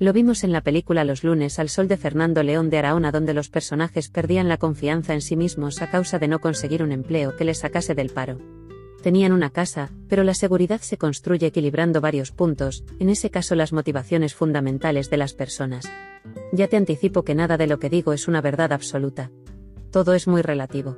Lo 0.00 0.12
vimos 0.12 0.44
en 0.44 0.52
la 0.52 0.60
película 0.60 1.04
Los 1.04 1.24
lunes 1.24 1.58
al 1.58 1.68
sol 1.68 1.88
de 1.88 1.96
Fernando 1.96 2.42
León 2.42 2.70
de 2.70 2.78
Araona 2.78 3.10
donde 3.10 3.34
los 3.34 3.48
personajes 3.48 4.10
perdían 4.10 4.48
la 4.48 4.56
confianza 4.56 5.14
en 5.14 5.20
sí 5.20 5.36
mismos 5.36 5.82
a 5.82 5.90
causa 5.90 6.18
de 6.18 6.28
no 6.28 6.40
conseguir 6.40 6.82
un 6.82 6.92
empleo 6.92 7.36
que 7.36 7.44
les 7.44 7.58
sacase 7.58 7.94
del 7.94 8.10
paro. 8.10 8.38
Tenían 9.02 9.32
una 9.32 9.50
casa, 9.50 9.90
pero 10.08 10.24
la 10.24 10.34
seguridad 10.34 10.80
se 10.80 10.98
construye 10.98 11.46
equilibrando 11.46 12.00
varios 12.00 12.32
puntos, 12.32 12.84
en 12.98 13.08
ese 13.08 13.30
caso 13.30 13.54
las 13.54 13.72
motivaciones 13.72 14.34
fundamentales 14.34 15.10
de 15.10 15.16
las 15.16 15.34
personas. 15.34 15.88
Ya 16.52 16.66
te 16.68 16.76
anticipo 16.76 17.24
que 17.24 17.34
nada 17.34 17.58
de 17.58 17.66
lo 17.66 17.78
que 17.78 17.90
digo 17.90 18.12
es 18.12 18.26
una 18.26 18.40
verdad 18.40 18.72
absoluta. 18.72 19.30
Todo 19.90 20.14
es 20.14 20.26
muy 20.26 20.42
relativo. 20.42 20.96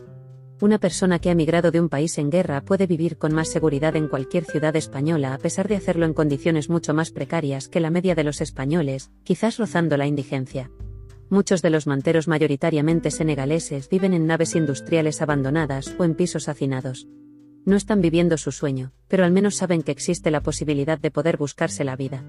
Una 0.60 0.78
persona 0.78 1.18
que 1.18 1.30
ha 1.30 1.34
migrado 1.34 1.70
de 1.70 1.80
un 1.80 1.88
país 1.88 2.18
en 2.18 2.30
guerra 2.30 2.60
puede 2.60 2.86
vivir 2.86 3.16
con 3.16 3.32
más 3.32 3.48
seguridad 3.48 3.96
en 3.96 4.08
cualquier 4.08 4.44
ciudad 4.44 4.76
española 4.76 5.32
a 5.34 5.38
pesar 5.38 5.68
de 5.68 5.76
hacerlo 5.76 6.04
en 6.04 6.12
condiciones 6.12 6.68
mucho 6.68 6.92
más 6.92 7.10
precarias 7.10 7.68
que 7.68 7.80
la 7.80 7.90
media 7.90 8.14
de 8.14 8.24
los 8.24 8.40
españoles, 8.40 9.10
quizás 9.24 9.56
rozando 9.56 9.96
la 9.96 10.06
indigencia. 10.06 10.70
Muchos 11.30 11.62
de 11.62 11.70
los 11.70 11.86
manteros 11.86 12.28
mayoritariamente 12.28 13.10
senegaleses 13.10 13.88
viven 13.88 14.12
en 14.12 14.26
naves 14.26 14.54
industriales 14.54 15.22
abandonadas 15.22 15.94
o 15.98 16.04
en 16.04 16.14
pisos 16.14 16.48
hacinados. 16.48 17.08
No 17.64 17.76
están 17.76 18.00
viviendo 18.00 18.36
su 18.36 18.52
sueño, 18.52 18.92
pero 19.08 19.24
al 19.24 19.32
menos 19.32 19.56
saben 19.56 19.82
que 19.82 19.92
existe 19.92 20.30
la 20.30 20.42
posibilidad 20.42 20.98
de 20.98 21.10
poder 21.10 21.38
buscarse 21.38 21.84
la 21.84 21.96
vida. 21.96 22.24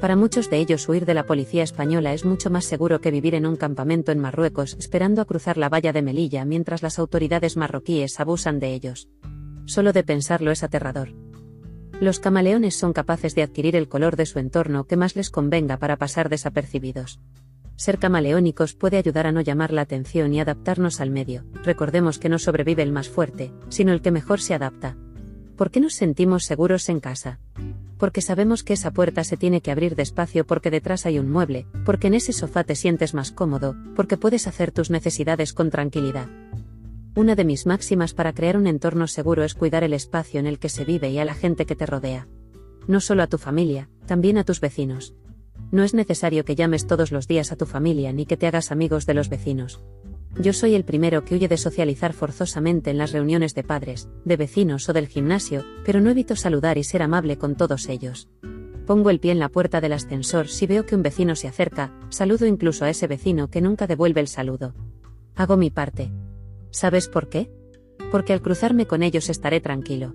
Para 0.00 0.16
muchos 0.16 0.50
de 0.50 0.58
ellos 0.58 0.88
huir 0.88 1.06
de 1.06 1.14
la 1.14 1.24
policía 1.24 1.62
española 1.62 2.12
es 2.12 2.24
mucho 2.24 2.50
más 2.50 2.64
seguro 2.64 3.00
que 3.00 3.10
vivir 3.10 3.34
en 3.34 3.46
un 3.46 3.56
campamento 3.56 4.12
en 4.12 4.18
Marruecos 4.18 4.76
esperando 4.78 5.22
a 5.22 5.24
cruzar 5.24 5.56
la 5.56 5.68
valla 5.68 5.92
de 5.92 6.02
Melilla 6.02 6.44
mientras 6.44 6.82
las 6.82 6.98
autoridades 6.98 7.56
marroquíes 7.56 8.18
abusan 8.20 8.58
de 8.58 8.74
ellos. 8.74 9.08
Solo 9.66 9.92
de 9.92 10.04
pensarlo 10.04 10.50
es 10.50 10.62
aterrador. 10.62 11.14
Los 12.00 12.18
camaleones 12.18 12.76
son 12.76 12.92
capaces 12.92 13.34
de 13.34 13.42
adquirir 13.42 13.76
el 13.76 13.88
color 13.88 14.16
de 14.16 14.26
su 14.26 14.38
entorno 14.38 14.84
que 14.84 14.96
más 14.96 15.16
les 15.16 15.30
convenga 15.30 15.78
para 15.78 15.96
pasar 15.96 16.28
desapercibidos. 16.28 17.20
Ser 17.76 17.98
camaleónicos 17.98 18.74
puede 18.74 18.98
ayudar 18.98 19.26
a 19.26 19.32
no 19.32 19.40
llamar 19.40 19.72
la 19.72 19.82
atención 19.82 20.34
y 20.34 20.40
adaptarnos 20.40 21.00
al 21.00 21.10
medio. 21.10 21.44
Recordemos 21.64 22.18
que 22.18 22.28
no 22.28 22.38
sobrevive 22.38 22.82
el 22.82 22.92
más 22.92 23.08
fuerte, 23.08 23.52
sino 23.68 23.92
el 23.92 24.02
que 24.02 24.10
mejor 24.10 24.40
se 24.40 24.54
adapta. 24.54 24.96
¿Por 25.56 25.70
qué 25.70 25.80
nos 25.80 25.94
sentimos 25.94 26.44
seguros 26.44 26.88
en 26.88 27.00
casa? 27.00 27.40
Porque 27.98 28.20
sabemos 28.20 28.62
que 28.62 28.72
esa 28.72 28.90
puerta 28.92 29.24
se 29.24 29.36
tiene 29.36 29.60
que 29.60 29.70
abrir 29.70 29.94
despacio 29.94 30.46
porque 30.46 30.70
detrás 30.70 31.06
hay 31.06 31.18
un 31.18 31.30
mueble, 31.30 31.66
porque 31.84 32.08
en 32.08 32.14
ese 32.14 32.32
sofá 32.32 32.64
te 32.64 32.74
sientes 32.74 33.14
más 33.14 33.32
cómodo, 33.32 33.76
porque 33.94 34.16
puedes 34.16 34.46
hacer 34.46 34.72
tus 34.72 34.90
necesidades 34.90 35.52
con 35.52 35.70
tranquilidad. 35.70 36.28
Una 37.16 37.36
de 37.36 37.44
mis 37.44 37.64
máximas 37.66 38.12
para 38.12 38.32
crear 38.32 38.56
un 38.56 38.66
entorno 38.66 39.06
seguro 39.06 39.44
es 39.44 39.54
cuidar 39.54 39.84
el 39.84 39.92
espacio 39.92 40.40
en 40.40 40.46
el 40.46 40.58
que 40.58 40.68
se 40.68 40.84
vive 40.84 41.10
y 41.10 41.18
a 41.18 41.24
la 41.24 41.34
gente 41.34 41.64
que 41.64 41.76
te 41.76 41.86
rodea. 41.86 42.26
No 42.88 43.00
solo 43.00 43.22
a 43.22 43.28
tu 43.28 43.38
familia, 43.38 43.88
también 44.06 44.36
a 44.36 44.44
tus 44.44 44.60
vecinos. 44.60 45.14
No 45.70 45.84
es 45.84 45.94
necesario 45.94 46.44
que 46.44 46.56
llames 46.56 46.86
todos 46.86 47.12
los 47.12 47.28
días 47.28 47.52
a 47.52 47.56
tu 47.56 47.66
familia 47.66 48.12
ni 48.12 48.26
que 48.26 48.36
te 48.36 48.48
hagas 48.48 48.72
amigos 48.72 49.06
de 49.06 49.14
los 49.14 49.28
vecinos. 49.28 49.80
Yo 50.40 50.52
soy 50.52 50.74
el 50.74 50.84
primero 50.84 51.24
que 51.24 51.36
huye 51.36 51.46
de 51.46 51.56
socializar 51.56 52.12
forzosamente 52.12 52.90
en 52.90 52.98
las 52.98 53.12
reuniones 53.12 53.54
de 53.54 53.62
padres, 53.62 54.08
de 54.24 54.36
vecinos 54.36 54.88
o 54.88 54.92
del 54.92 55.06
gimnasio, 55.06 55.64
pero 55.84 56.00
no 56.00 56.10
evito 56.10 56.34
saludar 56.34 56.76
y 56.76 56.82
ser 56.82 57.02
amable 57.02 57.38
con 57.38 57.54
todos 57.54 57.88
ellos. 57.88 58.28
Pongo 58.84 59.10
el 59.10 59.20
pie 59.20 59.32
en 59.32 59.38
la 59.38 59.48
puerta 59.48 59.80
del 59.80 59.92
ascensor 59.92 60.48
si 60.48 60.66
veo 60.66 60.86
que 60.86 60.96
un 60.96 61.02
vecino 61.02 61.36
se 61.36 61.46
acerca, 61.46 61.96
saludo 62.08 62.46
incluso 62.46 62.84
a 62.84 62.90
ese 62.90 63.06
vecino 63.06 63.48
que 63.48 63.60
nunca 63.60 63.86
devuelve 63.86 64.20
el 64.20 64.28
saludo. 64.28 64.74
Hago 65.36 65.56
mi 65.56 65.70
parte. 65.70 66.12
¿Sabes 66.70 67.08
por 67.08 67.28
qué? 67.28 67.50
Porque 68.10 68.32
al 68.32 68.42
cruzarme 68.42 68.86
con 68.86 69.04
ellos 69.04 69.30
estaré 69.30 69.60
tranquilo. 69.60 70.14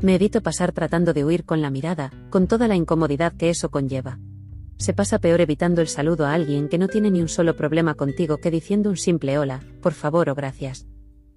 Me 0.00 0.14
evito 0.14 0.42
pasar 0.42 0.72
tratando 0.72 1.12
de 1.12 1.24
huir 1.24 1.44
con 1.44 1.60
la 1.60 1.70
mirada, 1.70 2.10
con 2.30 2.46
toda 2.46 2.66
la 2.66 2.76
incomodidad 2.76 3.34
que 3.36 3.50
eso 3.50 3.70
conlleva 3.70 4.18
se 4.80 4.94
pasa 4.94 5.18
peor 5.18 5.42
evitando 5.42 5.82
el 5.82 5.88
saludo 5.88 6.24
a 6.24 6.32
alguien 6.32 6.68
que 6.68 6.78
no 6.78 6.88
tiene 6.88 7.10
ni 7.10 7.20
un 7.20 7.28
solo 7.28 7.54
problema 7.54 7.94
contigo 7.94 8.38
que 8.38 8.50
diciendo 8.50 8.88
un 8.88 8.96
simple 8.96 9.38
hola, 9.38 9.60
por 9.82 9.92
favor 9.92 10.30
o 10.30 10.34
gracias. 10.34 10.86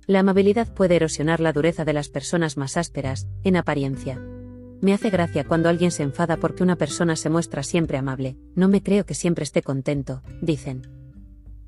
La 0.07 0.19
amabilidad 0.19 0.73
puede 0.73 0.95
erosionar 0.95 1.41
la 1.41 1.51
dureza 1.51 1.83
de 1.83 1.91
las 1.91 2.07
personas 2.07 2.55
más 2.55 2.77
ásperas, 2.77 3.27
en 3.43 3.57
apariencia. 3.57 4.17
Me 4.81 4.93
hace 4.93 5.09
gracia 5.09 5.43
cuando 5.43 5.67
alguien 5.67 5.91
se 5.91 6.03
enfada 6.03 6.37
porque 6.37 6.63
una 6.63 6.77
persona 6.77 7.17
se 7.17 7.29
muestra 7.29 7.63
siempre 7.63 7.97
amable, 7.97 8.37
no 8.55 8.69
me 8.69 8.81
creo 8.81 9.05
que 9.05 9.13
siempre 9.13 9.43
esté 9.43 9.61
contento, 9.61 10.21
dicen. 10.41 10.87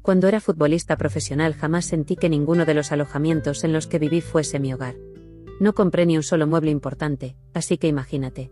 Cuando 0.02 0.30
era 0.30 0.40
futbolista 0.40 0.96
profesional 0.96 1.56
jamás 1.56 1.86
sentí 1.86 2.16
que 2.16 2.30
ninguno 2.30 2.66
de 2.66 2.74
los 2.74 2.94
alojamientos 2.94 3.66
en 3.66 3.74
los 3.74 3.88
que 3.88 4.00
viví 4.00 4.22
fuese 4.22 4.60
mi 4.60 4.74
hogar. 4.74 4.96
No 5.60 5.74
compré 5.74 6.06
ni 6.06 6.16
un 6.16 6.24
solo 6.24 6.48
mueble 6.48 6.72
importante, 6.72 7.36
así 7.54 7.78
que 7.78 7.88
imagínate. 7.88 8.52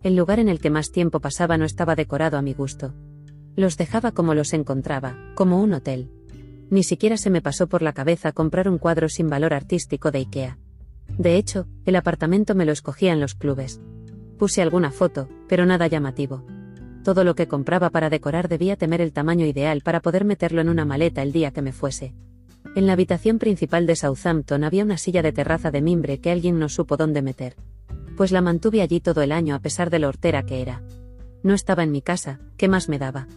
El 0.00 0.14
lugar 0.14 0.38
en 0.38 0.48
el 0.48 0.60
que 0.60 0.70
más 0.70 0.92
tiempo 0.92 1.18
pasaba 1.18 1.58
no 1.58 1.64
estaba 1.64 1.96
decorado 1.96 2.38
a 2.38 2.42
mi 2.42 2.54
gusto. 2.54 2.94
Los 3.56 3.76
dejaba 3.76 4.12
como 4.12 4.32
los 4.32 4.52
encontraba, 4.52 5.16
como 5.34 5.60
un 5.60 5.72
hotel. 5.72 6.08
Ni 6.70 6.84
siquiera 6.84 7.16
se 7.16 7.30
me 7.30 7.42
pasó 7.42 7.66
por 7.66 7.82
la 7.82 7.92
cabeza 7.92 8.30
comprar 8.30 8.68
un 8.68 8.78
cuadro 8.78 9.08
sin 9.08 9.28
valor 9.28 9.52
artístico 9.52 10.12
de 10.12 10.20
IKEA. 10.20 10.58
De 11.18 11.36
hecho, 11.36 11.66
el 11.84 11.96
apartamento 11.96 12.54
me 12.54 12.64
lo 12.64 12.70
escogía 12.70 13.12
en 13.12 13.18
los 13.18 13.34
clubes. 13.34 13.80
Puse 14.38 14.62
alguna 14.62 14.92
foto, 14.92 15.28
pero 15.48 15.66
nada 15.66 15.88
llamativo. 15.88 16.44
Todo 17.02 17.24
lo 17.24 17.34
que 17.34 17.48
compraba 17.48 17.90
para 17.90 18.08
decorar 18.08 18.46
debía 18.48 18.76
tener 18.76 19.00
el 19.00 19.12
tamaño 19.12 19.46
ideal 19.46 19.80
para 19.80 20.00
poder 20.00 20.24
meterlo 20.24 20.60
en 20.60 20.68
una 20.68 20.84
maleta 20.84 21.22
el 21.22 21.32
día 21.32 21.50
que 21.50 21.62
me 21.62 21.72
fuese. 21.72 22.14
En 22.76 22.86
la 22.86 22.92
habitación 22.92 23.40
principal 23.40 23.86
de 23.86 23.96
Southampton 23.96 24.62
había 24.62 24.84
una 24.84 24.98
silla 24.98 25.22
de 25.22 25.32
terraza 25.32 25.72
de 25.72 25.82
mimbre 25.82 26.20
que 26.20 26.30
alguien 26.30 26.60
no 26.60 26.68
supo 26.68 26.96
dónde 26.96 27.22
meter 27.22 27.56
pues 28.18 28.32
la 28.32 28.40
mantuve 28.40 28.82
allí 28.82 28.98
todo 28.98 29.22
el 29.22 29.30
año 29.30 29.54
a 29.54 29.60
pesar 29.60 29.90
de 29.90 30.00
lo 30.00 30.08
hortera 30.08 30.42
que 30.42 30.60
era. 30.60 30.82
No 31.44 31.54
estaba 31.54 31.84
en 31.84 31.92
mi 31.92 32.02
casa, 32.02 32.40
¿qué 32.56 32.66
más 32.66 32.88
me 32.88 32.98
daba? 32.98 33.28